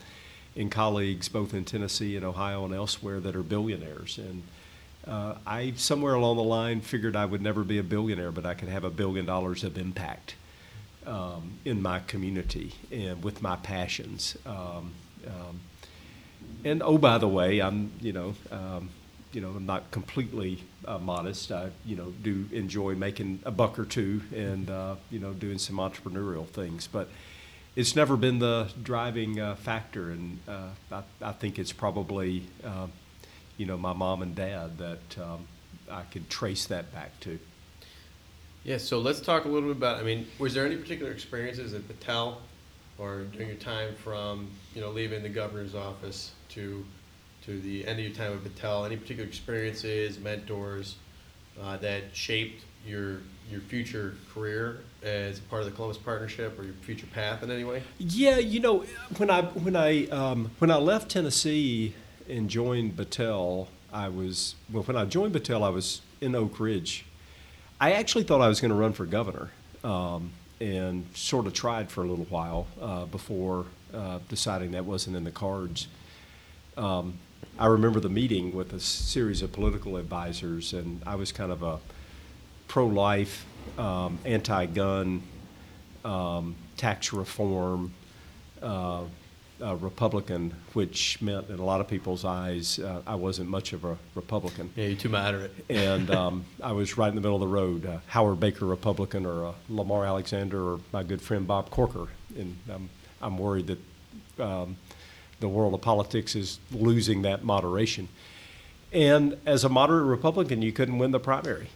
[0.56, 4.18] and colleagues, both in Tennessee and Ohio and elsewhere, that are billionaires.
[4.18, 4.42] And
[5.06, 8.54] uh, I somewhere along the line figured I would never be a billionaire, but I
[8.54, 10.34] could have a billion dollars of impact
[11.06, 14.36] um, in my community and with my passions.
[14.44, 14.92] Um,
[15.26, 15.60] um,
[16.64, 18.90] and oh, by the way, I'm you know um,
[19.32, 21.50] you know, I'm not completely uh, modest.
[21.50, 25.58] I, you know, do enjoy making a buck or two and, uh, you know, doing
[25.58, 26.86] some entrepreneurial things.
[26.86, 27.08] But
[27.74, 30.10] it's never been the driving uh, factor.
[30.10, 32.92] And uh, I, I, think it's probably, um,
[33.56, 35.46] you know, my mom and dad that um,
[35.90, 37.38] I could trace that back to.
[38.64, 41.74] Yeah, so let's talk a little bit about, I mean, was there any particular experiences
[41.74, 42.36] at Battelle
[42.96, 46.84] or during your time from, you know, leaving the governor's office to
[47.46, 48.86] to the end of your time at Battelle?
[48.86, 50.96] Any particular experiences, mentors
[51.60, 53.18] uh, that shaped your
[53.50, 57.64] your future career as part of the Columbus Partnership or your future path in any
[57.64, 57.82] way?
[57.98, 58.84] Yeah, you know,
[59.18, 61.94] when I when I um, when I left Tennessee
[62.28, 64.82] and joined Battelle, I was well.
[64.82, 67.04] When I joined Battelle, I was in Oak Ridge.
[67.80, 69.50] I actually thought I was going to run for governor,
[69.82, 75.16] um, and sort of tried for a little while uh, before uh, deciding that wasn't
[75.16, 75.88] in the cards.
[76.76, 77.18] Um,
[77.58, 81.62] I remember the meeting with a series of political advisors, and I was kind of
[81.62, 81.78] a
[82.66, 83.44] pro-life,
[83.78, 85.22] um, anti-gun,
[86.04, 87.92] um, tax reform
[88.62, 89.02] uh,
[89.60, 93.84] uh, Republican, which meant in a lot of people's eyes uh, I wasn't much of
[93.84, 94.72] a Republican.
[94.74, 95.52] Yeah, you're too moderate.
[95.68, 99.26] and um, I was right in the middle of the road, uh, Howard Baker Republican
[99.26, 102.56] or Lamar Alexander or my good friend Bob Corker, and
[103.20, 103.78] I'm worried that
[104.42, 104.76] um,
[105.42, 108.08] the world of politics is losing that moderation.
[108.92, 111.68] And as a moderate Republican, you couldn't win the primary.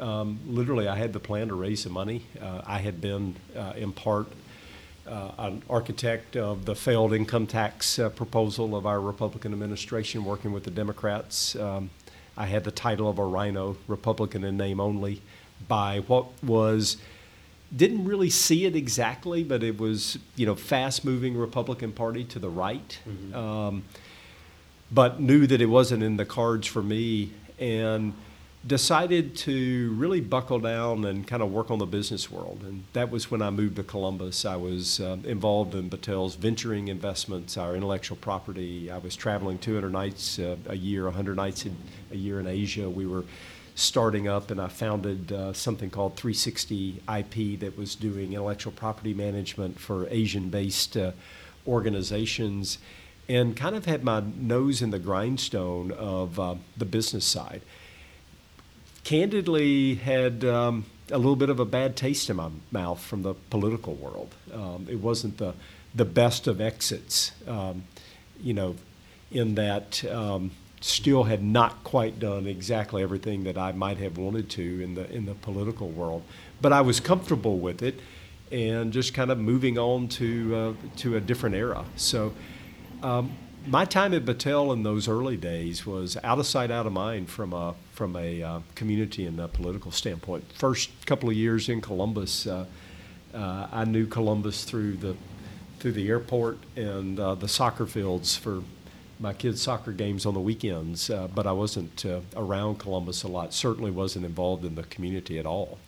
[0.00, 2.22] Um, literally, I had the plan to raise some money.
[2.40, 4.28] Uh, I had been, uh, in part,
[5.06, 10.52] uh, an architect of the failed income tax uh, proposal of our Republican administration, working
[10.52, 11.56] with the Democrats.
[11.56, 11.90] Um,
[12.36, 15.22] I had the title of a rhino, Republican in name only,
[15.68, 16.98] by what was
[17.76, 22.38] didn't really see it exactly, but it was you know fast moving Republican Party to
[22.38, 23.34] the right, mm-hmm.
[23.34, 23.84] um,
[24.90, 28.14] but knew that it wasn't in the cards for me, and
[28.66, 32.62] decided to really buckle down and kind of work on the business world.
[32.64, 34.44] And that was when I moved to Columbus.
[34.44, 38.90] I was uh, involved in Battelle's venturing investments, our intellectual property.
[38.90, 41.76] I was traveling 200 nights uh, a year, 100 nights in,
[42.10, 42.90] a year in Asia.
[42.90, 43.24] We were
[43.76, 49.14] starting up, and I founded uh, something called 360 IP that was doing intellectual property
[49.14, 51.12] management for Asian based uh,
[51.68, 52.78] organizations,
[53.28, 57.60] and kind of had my nose in the grindstone of uh, the business side.
[59.04, 63.34] Candidly, had um, a little bit of a bad taste in my mouth from the
[63.50, 64.34] political world.
[64.52, 65.54] Um, it wasn't the
[65.94, 67.84] the best of exits, um,
[68.38, 68.76] you know,
[69.30, 74.50] in that um, still had not quite done exactly everything that I might have wanted
[74.50, 76.22] to in the in the political world,
[76.60, 78.00] but I was comfortable with it,
[78.52, 81.84] and just kind of moving on to uh, to a different era.
[81.96, 82.32] So.
[83.02, 83.36] Um,
[83.66, 87.28] my time at Battelle in those early days was out of sight, out of mind
[87.28, 90.44] from a from a uh, community and a political standpoint.
[90.52, 92.66] First couple of years in Columbus, uh,
[93.34, 95.16] uh, I knew Columbus through the
[95.78, 98.62] through the airport and uh, the soccer fields for
[99.18, 103.28] my kids' soccer games on the weekends, uh, but I wasn't uh, around Columbus a
[103.28, 103.54] lot.
[103.54, 105.78] Certainly wasn't involved in the community at all.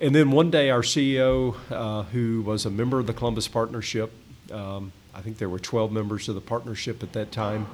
[0.00, 4.12] And then one day, our CEO, uh, who was a member of the Columbus Partnership,
[4.50, 7.66] um, I think there were 12 members of the partnership at that time,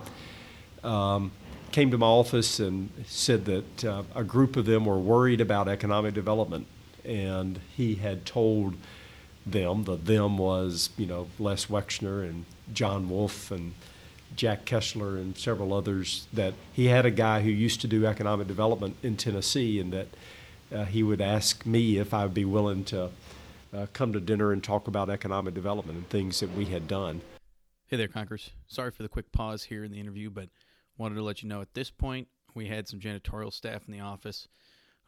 [0.82, 1.32] um,
[1.70, 5.68] came to my office and said that uh, a group of them were worried about
[5.68, 6.66] economic development.
[7.04, 8.74] And he had told
[9.44, 13.74] them, the them was, you know, Les Wexner and John Wolfe and
[14.35, 18.47] Jack Kessler and several others that he had a guy who used to do economic
[18.47, 20.09] development in Tennessee and that
[20.75, 23.11] uh, he would ask me if I would be willing to
[23.75, 27.21] uh, come to dinner and talk about economic development and things that we had done.
[27.87, 28.51] Hey there, Conkers.
[28.67, 30.49] Sorry for the quick pause here in the interview, but
[30.99, 34.01] wanted to let you know at this point we had some janitorial staff in the
[34.01, 34.49] office.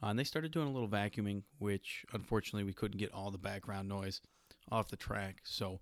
[0.03, 3.39] Uh, and they started doing a little vacuuming, which unfortunately we couldn't get all the
[3.39, 4.21] background noise
[4.71, 5.39] off the track.
[5.43, 5.81] So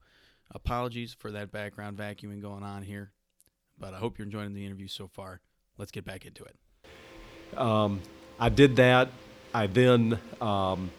[0.52, 3.12] apologies for that background vacuuming going on here.
[3.78, 5.40] But I hope you're enjoying the interview so far.
[5.78, 7.58] Let's get back into it.
[7.58, 8.00] Um,
[8.38, 9.08] I did that.
[9.52, 10.90] I then um,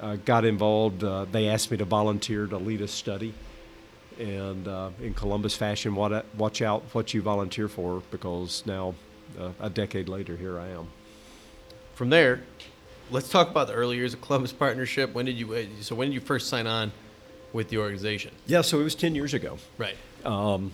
[0.00, 1.04] uh, got involved.
[1.04, 3.34] Uh, they asked me to volunteer to lead a study.
[4.18, 8.94] And uh, in Columbus fashion, watch out what you volunteer for because now
[9.38, 10.88] uh, a decade later, here I am.
[11.94, 12.42] From there,
[13.10, 15.14] let's talk about the early years of Columbus Partnership.
[15.14, 16.92] When did you uh, so when did you first sign on
[17.52, 18.32] with the organization?
[18.46, 19.58] Yeah, so it was 10 years ago.
[19.78, 19.96] Right.
[20.24, 20.72] Um,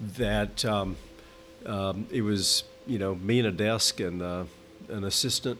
[0.00, 0.96] that um,
[1.66, 4.44] um, it was, you know, me and a desk and uh,
[4.88, 5.58] an assistant,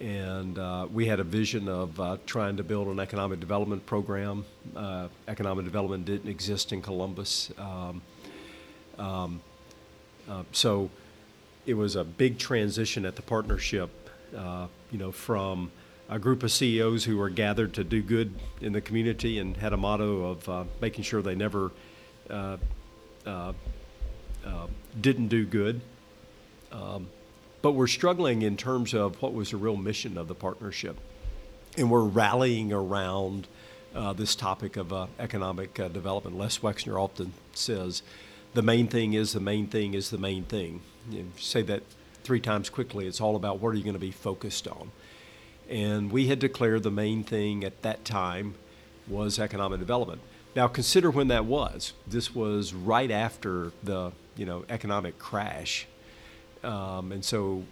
[0.00, 4.44] and uh, we had a vision of uh, trying to build an economic development program.
[4.74, 7.52] Uh, economic development didn't exist in Columbus.
[7.58, 8.02] Um,
[8.98, 9.42] um,
[10.28, 10.90] uh, so
[11.66, 13.90] it was a big transition at the partnership,
[14.36, 15.70] uh, you know, from
[16.08, 19.72] a group of CEOs who were gathered to do good in the community and had
[19.72, 21.70] a motto of making sure they never
[23.26, 23.52] uh,
[24.44, 24.66] uh,
[25.00, 25.80] didn't do good.
[26.72, 27.08] Um,
[27.62, 30.96] but we're struggling in terms of what was the real mission of the partnership.
[31.76, 33.46] And we're rallying around
[33.94, 36.38] uh, this topic of uh, economic uh, development.
[36.38, 38.02] Les Wexner often says,
[38.54, 40.80] the main thing is the main thing is the main thing.
[41.10, 41.82] You say that
[42.24, 44.90] three times quickly, it's all about what are you going to be focused on.
[45.68, 48.54] And we had declared the main thing at that time
[49.06, 50.20] was economic development.
[50.56, 51.92] Now consider when that was.
[52.06, 55.86] This was right after the you know economic crash,
[56.64, 57.64] um, and so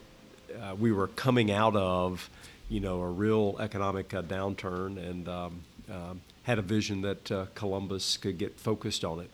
[0.60, 2.30] uh, we were coming out of
[2.68, 5.60] you know a real economic uh, downturn, and um,
[5.90, 9.30] um, had a vision that uh, Columbus could get focused on it.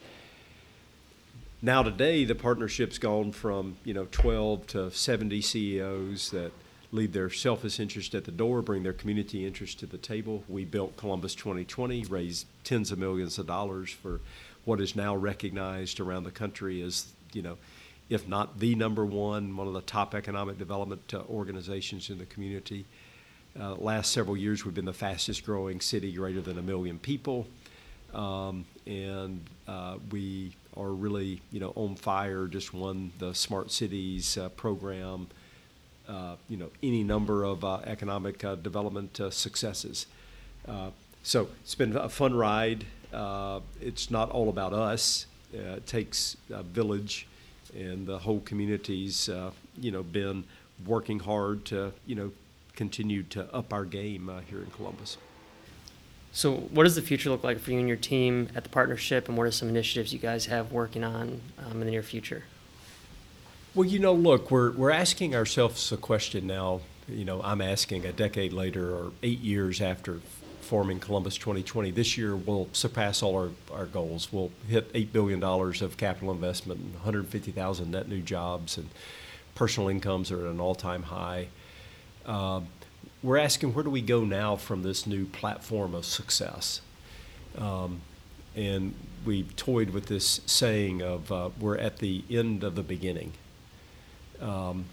[1.60, 6.52] Now today, the partnership's gone from you know 12 to 70 CEOs that
[6.94, 10.44] leave their selfish interest at the door, bring their community interest to the table.
[10.48, 14.20] We built Columbus 2020, raised tens of millions of dollars for
[14.64, 17.58] what is now recognized around the country as, you know,
[18.08, 22.26] if not the number one, one of the top economic development uh, organizations in the
[22.26, 22.84] community.
[23.58, 27.44] Uh, last several years, we've been the fastest growing city, greater than a million people.
[28.12, 32.46] Um, and uh, we are really, you know, on fire.
[32.46, 35.26] Just won the Smart Cities uh, program
[36.48, 40.06] you know, any number of uh, economic uh, development uh, successes.
[40.68, 40.90] Uh,
[41.22, 42.84] so it's been a fun ride.
[43.12, 45.26] Uh, it's not all about us.
[45.52, 47.26] it takes a village,
[47.74, 49.30] and the whole community's,
[49.80, 50.44] you know, been
[50.84, 52.32] working hard to, you know,
[52.74, 55.16] continue to up our game here in Columbus.
[56.32, 59.28] So, what does the future look like for you and your team at the partnership,
[59.28, 62.42] and what are some initiatives you guys have working on um, in the near future?
[63.74, 66.80] Well, you know, look, we're we're asking ourselves a question now.
[67.08, 70.20] You know, I'm asking a decade later or eight years after
[70.60, 71.90] forming Columbus 2020.
[71.90, 74.32] This year we'll surpass all our, our goals.
[74.32, 78.90] We'll hit eight billion dollars of capital investment, and 150,000 net new jobs, and
[79.56, 81.48] personal incomes are at an all-time high.
[82.26, 82.68] Um,
[83.24, 86.80] we're asking where do we go now from this new platform of success?
[87.58, 88.02] Um,
[88.54, 88.94] and
[89.24, 93.32] we toyed with this saying of uh, we're at the end of the beginning.
[94.40, 94.86] Um,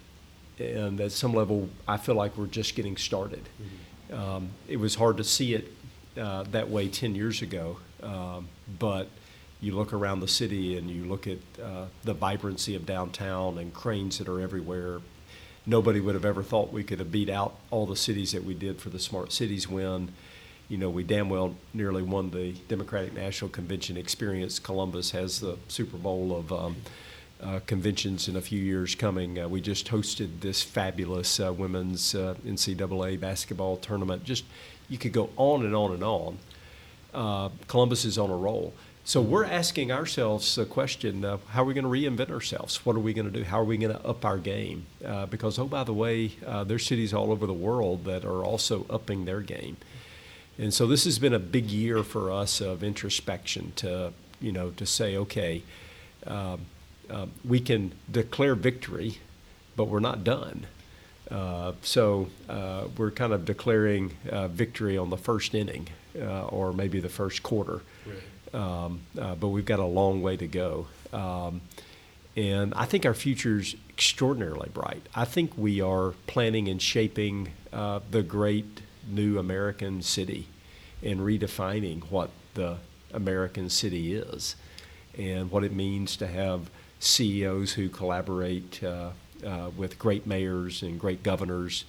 [0.59, 3.43] and at some level, I feel like we're just getting started.
[3.61, 4.13] Mm-hmm.
[4.13, 5.71] Um, it was hard to see it
[6.17, 8.47] uh, that way 10 years ago, um,
[8.79, 9.07] but
[9.61, 13.73] you look around the city and you look at uh, the vibrancy of downtown and
[13.73, 14.99] cranes that are everywhere.
[15.65, 18.55] Nobody would have ever thought we could have beat out all the cities that we
[18.55, 20.11] did for the Smart Cities win.
[20.67, 24.57] You know, we damn well nearly won the Democratic National Convention experience.
[24.57, 26.77] Columbus has the Super Bowl of um,
[27.41, 29.39] uh, conventions in a few years coming.
[29.39, 34.23] Uh, we just hosted this fabulous uh, women's uh, NCAA basketball tournament.
[34.23, 34.45] Just
[34.89, 36.37] you could go on and on and on.
[37.13, 38.73] Uh, Columbus is on a roll.
[39.03, 42.85] So we're asking ourselves the question: uh, How are we going to reinvent ourselves?
[42.85, 43.43] What are we going to do?
[43.43, 44.85] How are we going to up our game?
[45.29, 46.33] because oh, by the way,
[46.65, 49.77] there's cities all over the world that are also upping their game.
[50.57, 54.69] And so this has been a big year for us of introspection to, you know,
[54.71, 55.63] to say, okay,
[56.27, 56.65] um,
[57.11, 59.17] uh, we can declare victory,
[59.75, 60.65] but we're not done.
[61.29, 65.87] Uh, so uh, we're kind of declaring uh, victory on the first inning
[66.19, 67.81] uh, or maybe the first quarter.
[68.05, 68.61] Right.
[68.61, 70.87] Um, uh, but we've got a long way to go.
[71.13, 71.61] Um,
[72.35, 75.03] and I think our future's extraordinarily bright.
[75.15, 80.47] I think we are planning and shaping the great new American city
[81.03, 82.77] and redefining what the
[83.13, 84.55] American city is
[85.17, 86.69] and what it means to have
[87.01, 89.09] CEOs who collaborate uh,
[89.45, 91.83] uh, with great mayors and great governors,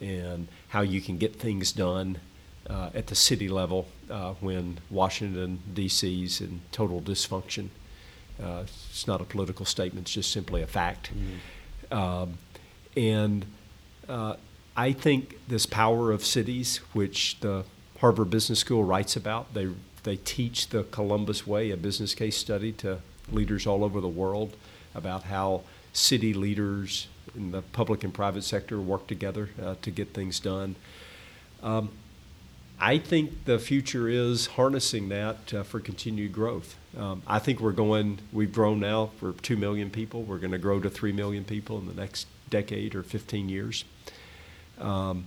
[0.00, 2.18] and how you can get things done
[2.68, 6.24] uh, at the city level uh, when Washington, D.C.
[6.24, 7.68] is in total dysfunction.
[8.42, 11.10] Uh, it's not a political statement, it's just simply a fact.
[11.10, 11.94] Mm-hmm.
[11.94, 12.38] Um,
[12.96, 13.46] and
[14.08, 14.36] uh,
[14.76, 17.64] I think this power of cities, which the
[18.00, 19.68] Harvard Business School writes about, they,
[20.02, 23.00] they teach the Columbus Way, a business case study to
[23.32, 24.56] leaders all over the world
[24.94, 25.62] about how
[25.92, 30.76] city leaders in the public and private sector work together uh, to get things done.
[31.62, 31.90] Um,
[32.78, 36.76] I think the future is harnessing that uh, for continued growth.
[36.96, 40.22] Um, I think we're going, we've grown now for 2 million people.
[40.22, 43.84] We're going to grow to 3 million people in the next decade or 15 years.
[44.78, 45.26] Um,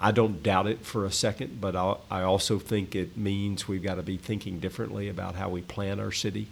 [0.00, 3.82] I don't doubt it for a second, but I, I also think it means we've
[3.82, 6.48] got to be thinking differently about how we plan our city.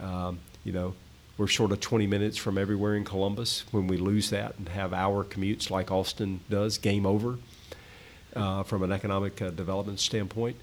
[0.00, 0.94] Um, you know,
[1.36, 3.64] we're sort of 20 minutes from everywhere in Columbus.
[3.72, 7.38] When we lose that and have hour commutes like Austin does, game over
[8.36, 10.56] uh, from an economic uh, development standpoint.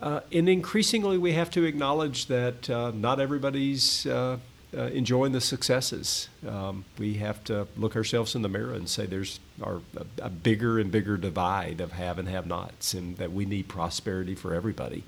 [0.00, 4.38] Uh, and increasingly, we have to acknowledge that uh, not everybody's uh,
[4.76, 6.28] uh, enjoying the successes.
[6.46, 10.30] Um, we have to look ourselves in the mirror and say there's our, a, a,
[10.30, 14.52] bigger and bigger divide of have and have nots, and that we need prosperity for
[14.52, 15.04] everybody.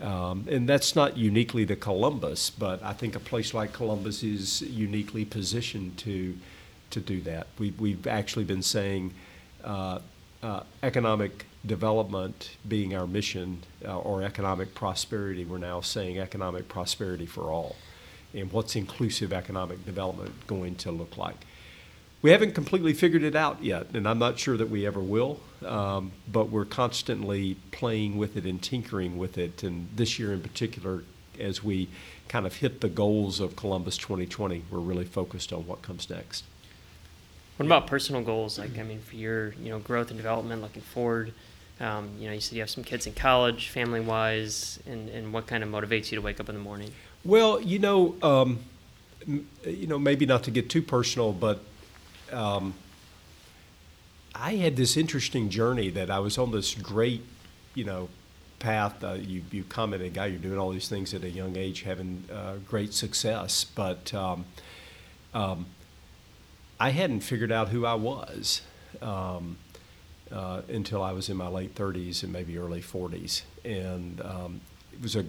[0.00, 4.62] Um, and that's not uniquely to Columbus, but I think a place like Columbus is
[4.62, 6.36] uniquely positioned to
[6.90, 7.46] to do that.
[7.58, 9.14] We, we've actually been saying
[9.64, 10.00] uh,
[10.42, 17.26] uh, economic development being our mission uh, or economic prosperity, we're now saying economic prosperity
[17.26, 17.76] for all.
[18.34, 21.36] And what's inclusive economic development going to look like?
[22.22, 25.40] We haven't completely figured it out yet, and I'm not sure that we ever will,
[25.66, 29.64] um, but we're constantly playing with it and tinkering with it.
[29.64, 31.02] And this year in particular,
[31.40, 31.88] as we
[32.28, 36.44] kind of hit the goals of Columbus 2020, we're really focused on what comes next.
[37.56, 38.56] What about personal goals?
[38.56, 41.32] Like, I mean, for your you know growth and development, looking forward.
[41.80, 45.32] Um, you know, you said you have some kids in college, family wise, and, and
[45.32, 46.92] what kind of motivates you to wake up in the morning?
[47.24, 48.60] Well, you know, um,
[49.26, 51.60] you know, maybe not to get too personal, but
[52.32, 52.74] um,
[54.34, 57.22] I had this interesting journey that I was on this great,
[57.74, 58.08] you know,
[58.58, 59.02] path.
[59.04, 62.24] Uh, you you commented, guy, you're doing all these things at a young age, having
[62.32, 64.44] uh, great success, but um,
[65.34, 65.66] um
[66.82, 68.62] I hadn't figured out who I was
[69.00, 69.56] um,
[70.32, 73.42] uh, until I was in my late 30s and maybe early 40s.
[73.64, 74.60] And um,
[74.92, 75.24] it was a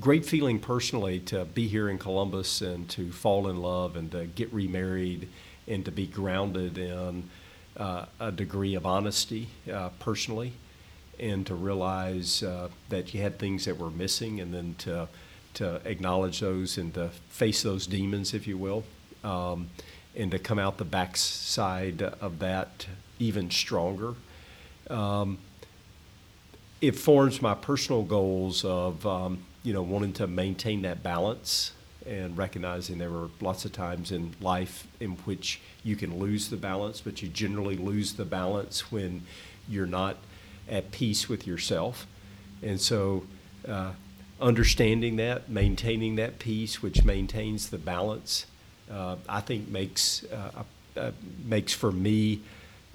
[0.00, 4.26] great feeling personally to be here in Columbus and to fall in love and to
[4.26, 5.28] get remarried
[5.68, 7.28] and to be grounded in
[7.76, 10.52] uh, a degree of honesty uh, personally
[11.18, 15.08] and to realize uh, that you had things that were missing and then to,
[15.54, 18.84] to acknowledge those and to face those demons, if you will.
[19.24, 19.70] Um,
[20.14, 22.86] and to come out the backside of that
[23.18, 24.14] even stronger.
[24.88, 25.38] Um,
[26.80, 31.72] it forms my personal goals of um, you know wanting to maintain that balance
[32.06, 36.56] and recognizing there were lots of times in life in which you can lose the
[36.56, 39.22] balance, but you generally lose the balance when
[39.68, 40.16] you're not
[40.68, 42.06] at peace with yourself.
[42.62, 43.24] And so,
[43.66, 43.92] uh,
[44.40, 48.46] understanding that, maintaining that peace, which maintains the balance,
[48.90, 50.62] uh, I think makes uh,
[50.96, 51.10] uh,
[51.44, 52.40] makes for me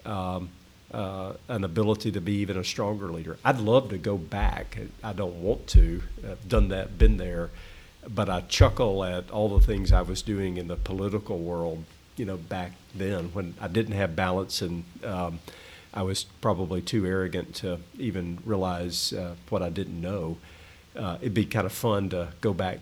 [0.06, 0.50] um,
[0.94, 3.38] uh, an ability to be even a stronger leader.
[3.46, 4.78] I'd love to go back.
[5.04, 6.02] I don't want to.
[6.28, 7.52] I've done that, been there,
[8.08, 11.84] but I chuckle at all the things I was doing in the political world.
[12.18, 15.40] You know, back then when I didn't have balance and um,
[15.94, 20.38] I was probably too arrogant to even realize uh, what I didn't know.
[20.96, 22.80] Uh, it'd be kind of fun to go back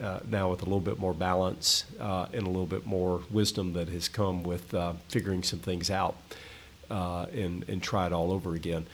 [0.00, 3.72] uh, now with a little bit more balance uh, and a little bit more wisdom
[3.74, 6.16] that has come with uh, figuring some things out
[6.90, 8.86] uh, and, and try it all over again.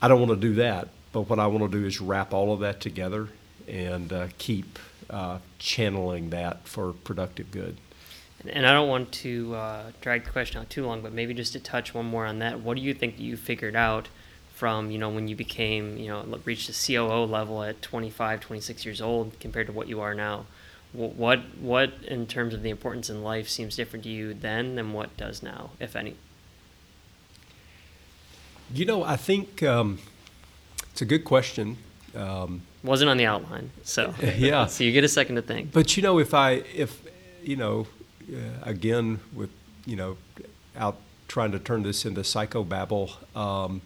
[0.00, 2.52] I don't want to do that, but what I want to do is wrap all
[2.52, 3.28] of that together
[3.68, 4.78] and uh, keep
[5.10, 7.76] uh, channeling that for productive good.
[8.48, 9.56] And I don't want to
[10.00, 12.60] drag the question out too long, but maybe just to touch one more on that.
[12.60, 14.08] What do you think you figured out
[14.62, 18.84] from you know when you became you know reached the COO level at 25, 26
[18.84, 20.46] years old compared to what you are now?
[20.92, 24.92] What what in terms of the importance in life seems different to you then than
[24.92, 26.16] what does now, if any?
[28.74, 29.98] You know, I think um,
[30.90, 31.78] it's a good question.
[32.14, 34.66] Um, Wasn't on the outline, so yeah.
[34.66, 35.72] so you get a second to think.
[35.72, 37.00] But you know, if I if
[37.42, 37.86] you know,
[38.32, 39.50] uh, again with
[39.84, 40.16] you know,
[40.76, 40.96] out
[41.28, 43.10] trying to turn this into psychobabble.
[43.36, 43.80] Um,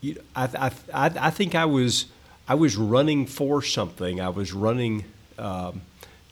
[0.00, 2.06] you, I, I, I, think I was
[2.48, 4.20] I was running for something.
[4.20, 5.04] I was running
[5.38, 5.82] um,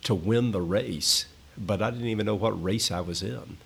[0.04, 1.26] to win the race,
[1.58, 3.58] but I didn't even know what race I was in.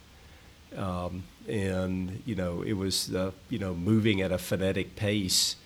[0.76, 5.56] Um, and you know, it was uh, you know moving at a frenetic pace.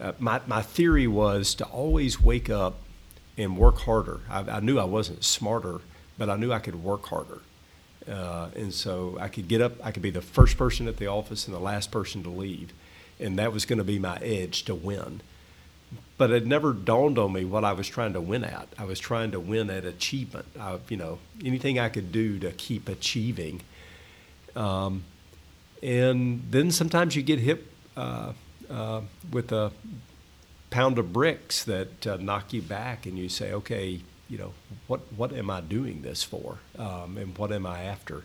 [0.00, 2.78] Uh, my my theory was to always wake up
[3.38, 4.20] and work harder.
[4.30, 5.80] I, I, knew I wasn't smarter,
[6.16, 7.40] but I knew I could work harder.
[8.10, 9.72] Uh, and so I could get up.
[9.84, 12.72] I could be the first person at the office and the last person to leave
[13.18, 15.20] and that was going to be my edge to win.
[16.18, 18.68] but it never dawned on me what I was trying to win at.
[18.78, 20.46] I was trying to win at achievement.
[20.58, 23.60] I, you know, anything I could do to keep achieving.
[24.54, 25.04] Um,
[25.82, 27.66] and then sometimes you get hit
[27.96, 28.32] uh,
[28.70, 29.72] uh, with a
[30.70, 34.52] pound of bricks that uh, knock you back, and you say, okay, you know,
[34.86, 38.24] what what am I doing this for, um, and what am I after?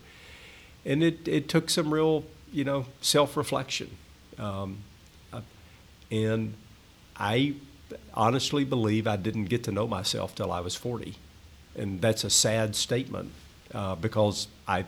[0.84, 3.90] And it it took some real, you know, self reflection,
[4.38, 4.78] um,
[5.32, 5.40] uh,
[6.10, 6.54] and
[7.16, 7.54] I
[8.14, 11.14] honestly believe I didn't get to know myself till I was forty,
[11.76, 13.30] and that's a sad statement
[13.72, 14.86] uh, because I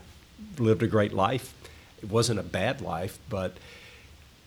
[0.58, 1.54] lived a great life.
[2.02, 3.56] It wasn't a bad life, but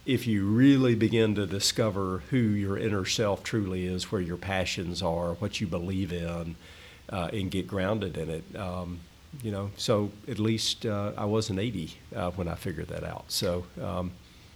[0.07, 5.03] if you really begin to discover who your inner self truly is, where your passions
[5.03, 6.55] are, what you believe in,
[7.09, 9.01] uh, and get grounded in it, um,
[9.43, 9.69] you know.
[9.75, 13.25] So at least uh, I wasn't 80 uh, when I figured that out.
[13.27, 14.11] So um,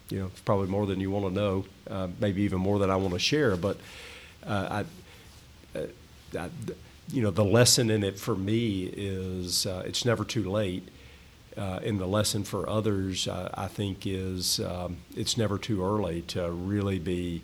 [0.09, 2.89] you know, it's probably more than you want to know, uh, maybe even more than
[2.89, 3.57] I want to share.
[3.57, 3.77] But
[4.47, 4.83] uh,
[5.75, 5.85] I, uh,
[6.39, 6.49] I,
[7.11, 10.87] you know, the lesson in it for me is it's never too late
[11.57, 16.21] uh, and the lesson for others, uh, I think, is um, it's never too early
[16.23, 17.43] to really be,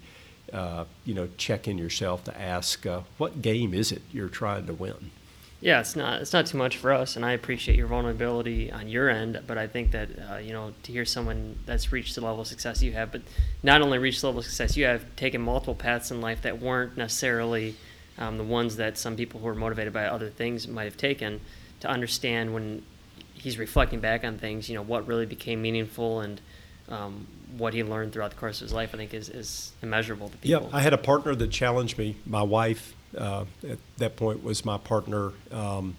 [0.54, 4.74] uh, you know, checking yourself to ask, uh, what game is it you're trying to
[4.74, 5.12] win?
[5.60, 8.88] Yeah, it's not it's not too much for us, and I appreciate your vulnerability on
[8.88, 9.42] your end.
[9.48, 12.48] But I think that uh, you know to hear someone that's reached the level of
[12.48, 13.24] success you have, but
[13.64, 16.62] not only reached the level of success you have, taken multiple paths in life that
[16.62, 17.76] weren't necessarily
[18.20, 21.42] um, the ones that some people who are motivated by other things might have taken,
[21.80, 22.84] to understand when
[23.48, 26.42] he's reflecting back on things, you know, what really became meaningful and
[26.90, 27.26] um,
[27.56, 30.38] what he learned throughout the course of his life, I think is, is immeasurable to
[30.38, 30.70] people.
[30.70, 32.18] Yeah, I had a partner that challenged me.
[32.26, 35.96] My wife uh, at that point was my partner, um,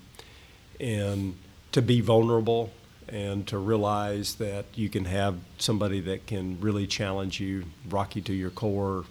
[0.79, 1.37] and
[1.73, 2.71] to be vulnerable
[3.09, 8.21] and to realize that you can have somebody that can really challenge you, rock you
[8.21, 9.07] to your core,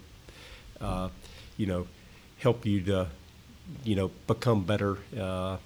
[0.80, 1.08] uh,
[1.56, 1.88] you know,
[2.38, 3.08] help you to,
[3.82, 4.96] you know, become better.
[5.18, 5.56] Uh,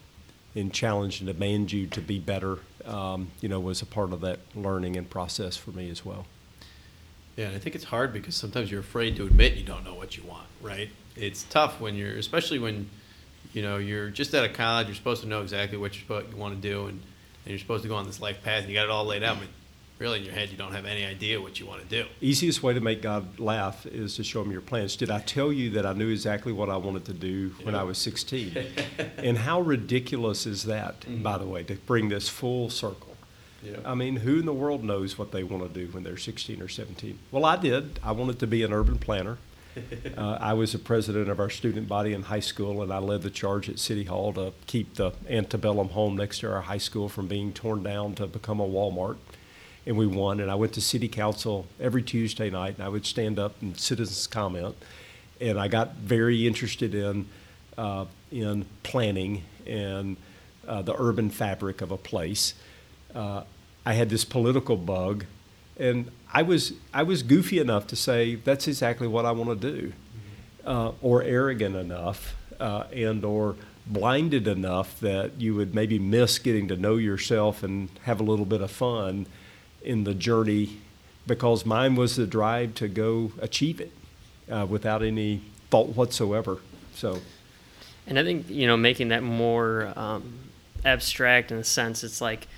[0.55, 4.20] and challenge and demand you to be better, um, you know, was a part of
[4.20, 6.26] that learning and process for me as well.
[7.36, 9.94] Yeah, and I think it's hard because sometimes you're afraid to admit you don't know
[9.94, 10.90] what you want, right?
[11.16, 12.90] It's tough when you're, especially when,
[13.55, 16.03] you know, you're just out of college, you're supposed to know exactly what you
[16.36, 18.74] want to do, and, and you're supposed to go on this life path, and you
[18.74, 19.48] got it all laid out, but
[20.03, 22.09] really in your head you don't have any idea what you want to do.
[22.20, 24.96] Easiest way to make God laugh is to show him your plans.
[24.96, 27.84] Did I tell you that I knew exactly what I wanted to do when I
[27.84, 28.66] was 16?
[29.16, 31.22] and how ridiculous is that, mm-hmm.
[31.22, 33.16] by the way, to bring this full circle?
[33.62, 33.76] Yeah.
[33.84, 36.61] I mean, who in the world knows what they want to do when they're 16
[36.61, 37.20] or 17?
[37.30, 38.00] Well, I did.
[38.03, 39.38] I wanted to be an urban planner.
[40.18, 43.22] uh, I was the president of our student body in high school, and I led
[43.22, 47.09] the charge at City Hall to keep the antebellum home next to our high school
[47.09, 49.18] from being torn down to become a Walmart
[49.86, 50.40] and we won.
[50.40, 53.78] And I went to city council every Tuesday night, and I would stand up and
[53.78, 54.76] citizens comment.
[55.40, 57.26] And I got very interested in
[57.76, 60.16] uh, in planning and
[60.66, 62.54] uh, the urban fabric of a place.
[63.14, 63.42] Uh,
[63.84, 65.24] I had this political bug,
[65.78, 69.72] and I was I was goofy enough to say that's exactly what I want to
[69.72, 69.92] do,
[70.64, 76.68] uh, or arrogant enough, uh, and or blinded enough that you would maybe miss getting
[76.68, 79.26] to know yourself and have a little bit of fun
[79.84, 80.78] in the journey
[81.26, 83.92] because mine was the drive to go achieve it
[84.50, 86.58] uh, without any thought whatsoever.
[86.94, 87.20] So,
[88.06, 90.38] and I think you know making that more um,
[90.84, 92.48] abstract in a sense, it's like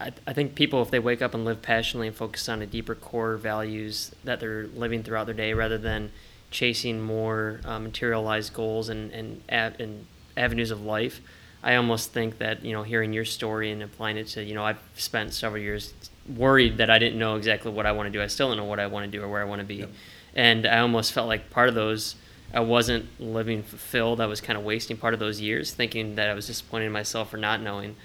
[0.00, 2.66] I, I, think people if they wake up and live passionately and focus on a
[2.66, 6.10] deeper core values that they're living throughout their day, rather than
[6.50, 10.06] chasing more uh, materialized goals and and, and
[10.36, 11.20] avenues of life.
[11.62, 14.64] I almost think that you know hearing your story and applying it to you know
[14.64, 15.92] I've spent several years
[16.36, 18.22] worried that I didn't know exactly what I want to do.
[18.22, 19.76] I still don't know what I want to do or where I want to be.
[19.76, 19.90] Yep.
[20.34, 22.14] And I almost felt like part of those,
[22.54, 24.20] I wasn't living fulfilled.
[24.20, 26.92] I was kind of wasting part of those years thinking that I was disappointed in
[26.92, 27.96] myself for not knowing.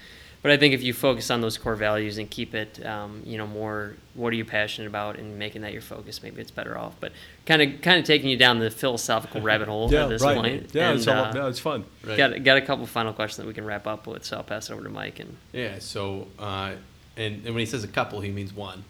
[0.46, 3.36] But I think if you focus on those core values and keep it, um, you
[3.36, 6.78] know, more, what are you passionate about, and making that your focus, maybe it's better
[6.78, 6.94] off.
[7.00, 7.10] But
[7.46, 10.36] kind of, kind of taking you down the philosophical rabbit hole yeah, at this right.
[10.36, 10.72] point.
[10.72, 11.84] Yeah, and, it's, all, uh, yeah, it's fun.
[12.04, 12.16] Right.
[12.16, 14.70] Got got a couple final questions that we can wrap up with, so I'll pass
[14.70, 15.18] it over to Mike.
[15.18, 16.74] And yeah, so uh,
[17.16, 18.84] and, and when he says a couple, he means one.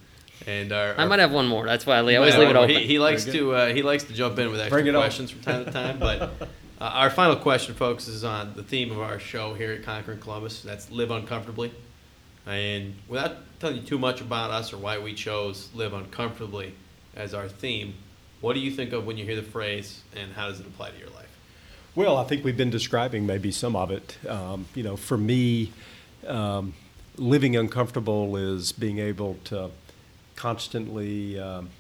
[0.47, 1.65] And our, I might have one more.
[1.65, 2.69] That's why I, I always leave it open.
[2.71, 5.37] He, he likes to uh, he likes to jump in with extra questions on.
[5.37, 5.99] from time to time.
[5.99, 6.23] But
[6.81, 10.63] uh, our final question focuses on the theme of our show here at Conquering Columbus.
[10.63, 11.73] That's live uncomfortably.
[12.47, 16.75] And without telling you too much about us or why we chose live uncomfortably
[17.17, 17.95] as our theme,
[18.41, 20.91] what do you think of when you hear the phrase, and how does it apply
[20.91, 21.27] to your life?
[21.97, 24.19] Well, I think we've been describing maybe some of it.
[24.29, 25.73] Um, you know, for me.
[26.27, 26.75] Um,
[27.17, 29.71] living uncomfortable is being able to
[30.35, 31.71] constantly um,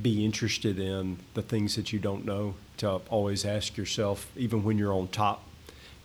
[0.00, 4.78] be interested in the things that you don't know, to always ask yourself, even when
[4.78, 5.44] you're on top.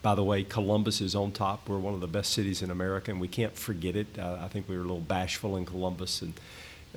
[0.01, 1.68] By the way, Columbus is on top.
[1.68, 4.07] We're one of the best cities in America, and we can't forget it.
[4.20, 6.34] Uh, I think we were a little bashful in Columbus and,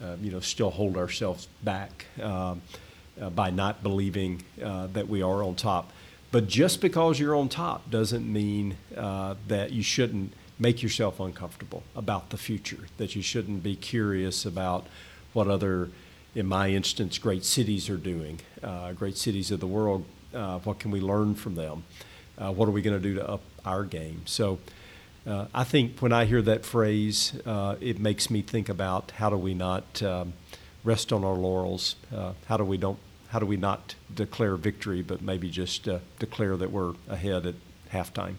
[0.02, 2.60] uh, you know, still hold ourselves back um,
[3.20, 5.90] uh, by not believing uh, that we are on top.
[6.30, 11.82] But just because you're on top doesn't mean uh, that you shouldn't make yourself uncomfortable
[11.94, 14.86] about the future, that you shouldn't be curious about
[15.32, 15.90] what other
[16.34, 20.04] in my instance, great cities are doing, uh, great cities of the world.
[20.32, 21.84] Uh, what can we learn from them?
[22.36, 24.22] Uh, what are we going to do to up our game?
[24.24, 24.58] So
[25.26, 29.30] uh, I think when I hear that phrase, uh, it makes me think about how
[29.30, 30.34] do we not um,
[30.84, 31.96] rest on our laurels?
[32.14, 32.98] Uh, how do we don't?
[33.30, 35.86] How do we not declare victory, but maybe just
[36.18, 37.56] declare that we're ahead at
[37.92, 38.36] halftime?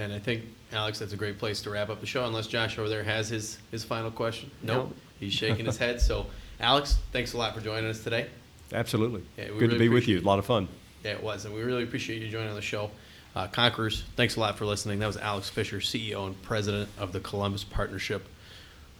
[0.00, 2.24] And I think Alex, that's a great place to wrap up the show.
[2.24, 4.50] Unless Josh over there has his his final question.
[4.62, 4.96] Nope.
[5.18, 6.00] He's shaking his head.
[6.00, 6.26] So,
[6.58, 8.28] Alex, thanks a lot for joining us today.
[8.72, 9.22] Absolutely.
[9.36, 10.20] Yeah, Good really to be with you.
[10.20, 10.68] A lot of fun.
[11.04, 11.44] Yeah, it was.
[11.44, 12.90] And we really appreciate you joining the show.
[13.36, 14.98] Uh, Conquerors, thanks a lot for listening.
[14.98, 18.26] That was Alex Fischer, CEO and President of the Columbus Partnership.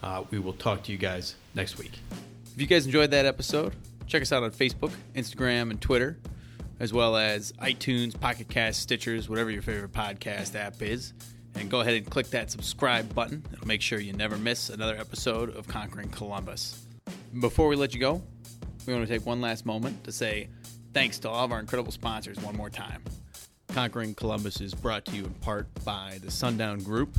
[0.02, 1.98] Uh, we will talk to you guys next week.
[2.54, 3.74] If you guys enjoyed that episode,
[4.06, 6.16] check us out on Facebook, Instagram, and Twitter,
[6.80, 11.12] as well as iTunes, Pocket Cast, Stitchers, whatever your favorite podcast app is
[11.54, 13.44] and go ahead and click that subscribe button.
[13.52, 16.86] It'll make sure you never miss another episode of Conquering Columbus.
[17.38, 18.22] Before we let you go,
[18.86, 20.48] we want to take one last moment to say
[20.94, 23.02] thanks to all of our incredible sponsors one more time.
[23.68, 27.18] Conquering Columbus is brought to you in part by the Sundown Group.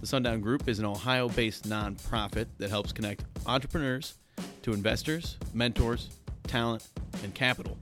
[0.00, 4.14] The Sundown Group is an Ohio based nonprofit that helps connect entrepreneurs
[4.62, 6.10] to investors, mentors,
[6.46, 6.86] talent,
[7.22, 7.76] and capital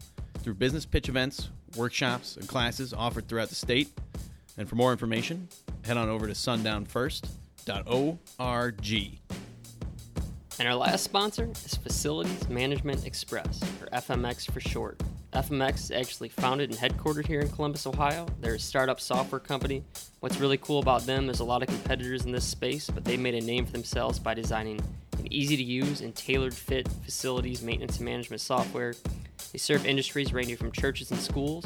[0.46, 3.88] through business pitch events, workshops, and classes offered throughout the state.
[4.56, 5.48] And for more information,
[5.82, 9.20] head on over to sundownfirst.org.
[10.60, 15.02] And our last sponsor is Facilities Management Express, or FMX for short.
[15.32, 18.28] FMX is actually founded and headquartered here in Columbus, Ohio.
[18.40, 19.82] They're a startup software company.
[20.20, 23.16] What's really cool about them, there's a lot of competitors in this space, but they
[23.16, 24.80] made a name for themselves by designing
[25.18, 28.94] an easy to use and tailored fit facilities maintenance and management software.
[29.52, 31.64] They serve industries ranging from churches and schools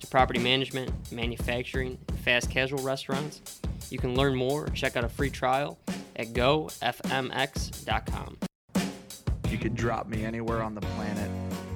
[0.00, 3.60] to property management, manufacturing, and fast casual restaurants.
[3.90, 5.78] You can learn more or check out a free trial
[6.16, 6.78] at gofmx.com.
[9.48, 11.30] You could drop me anywhere on the planet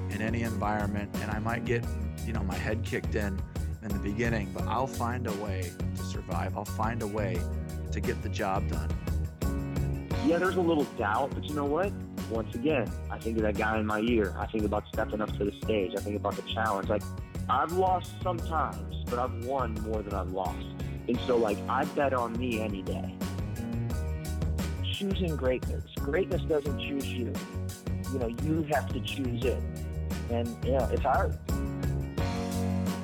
[0.09, 1.85] in any environment, and I might get,
[2.25, 3.39] you know, my head kicked in
[3.83, 6.57] in the beginning, but I'll find a way to survive.
[6.57, 7.39] I'll find a way
[7.91, 8.89] to get the job done.
[10.25, 11.91] Yeah, there's a little doubt, but you know what?
[12.29, 14.35] Once again, I think of that guy in my ear.
[14.37, 15.93] I think about stepping up to the stage.
[15.95, 16.89] I think about the challenge.
[16.89, 17.03] Like,
[17.49, 20.65] I've lost sometimes, but I've won more than I've lost.
[21.07, 23.15] And so, like, I bet on me any day.
[24.83, 25.85] Choosing greatness.
[25.95, 27.31] Greatness doesn't choose you.
[28.11, 29.61] You know, you have to choose it.
[30.29, 31.37] And, you know, it's hard.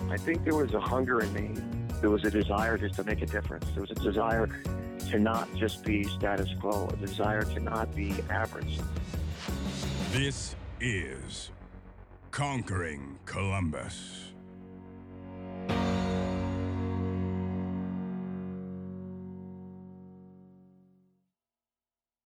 [0.10, 1.62] I think there was a hunger in me.
[2.02, 3.66] There was a desire just to make a difference.
[3.72, 4.50] There was a desire
[5.14, 8.80] to not just be status quo, a desire to not be average.
[10.12, 11.52] This is
[12.32, 14.23] Conquering Columbus.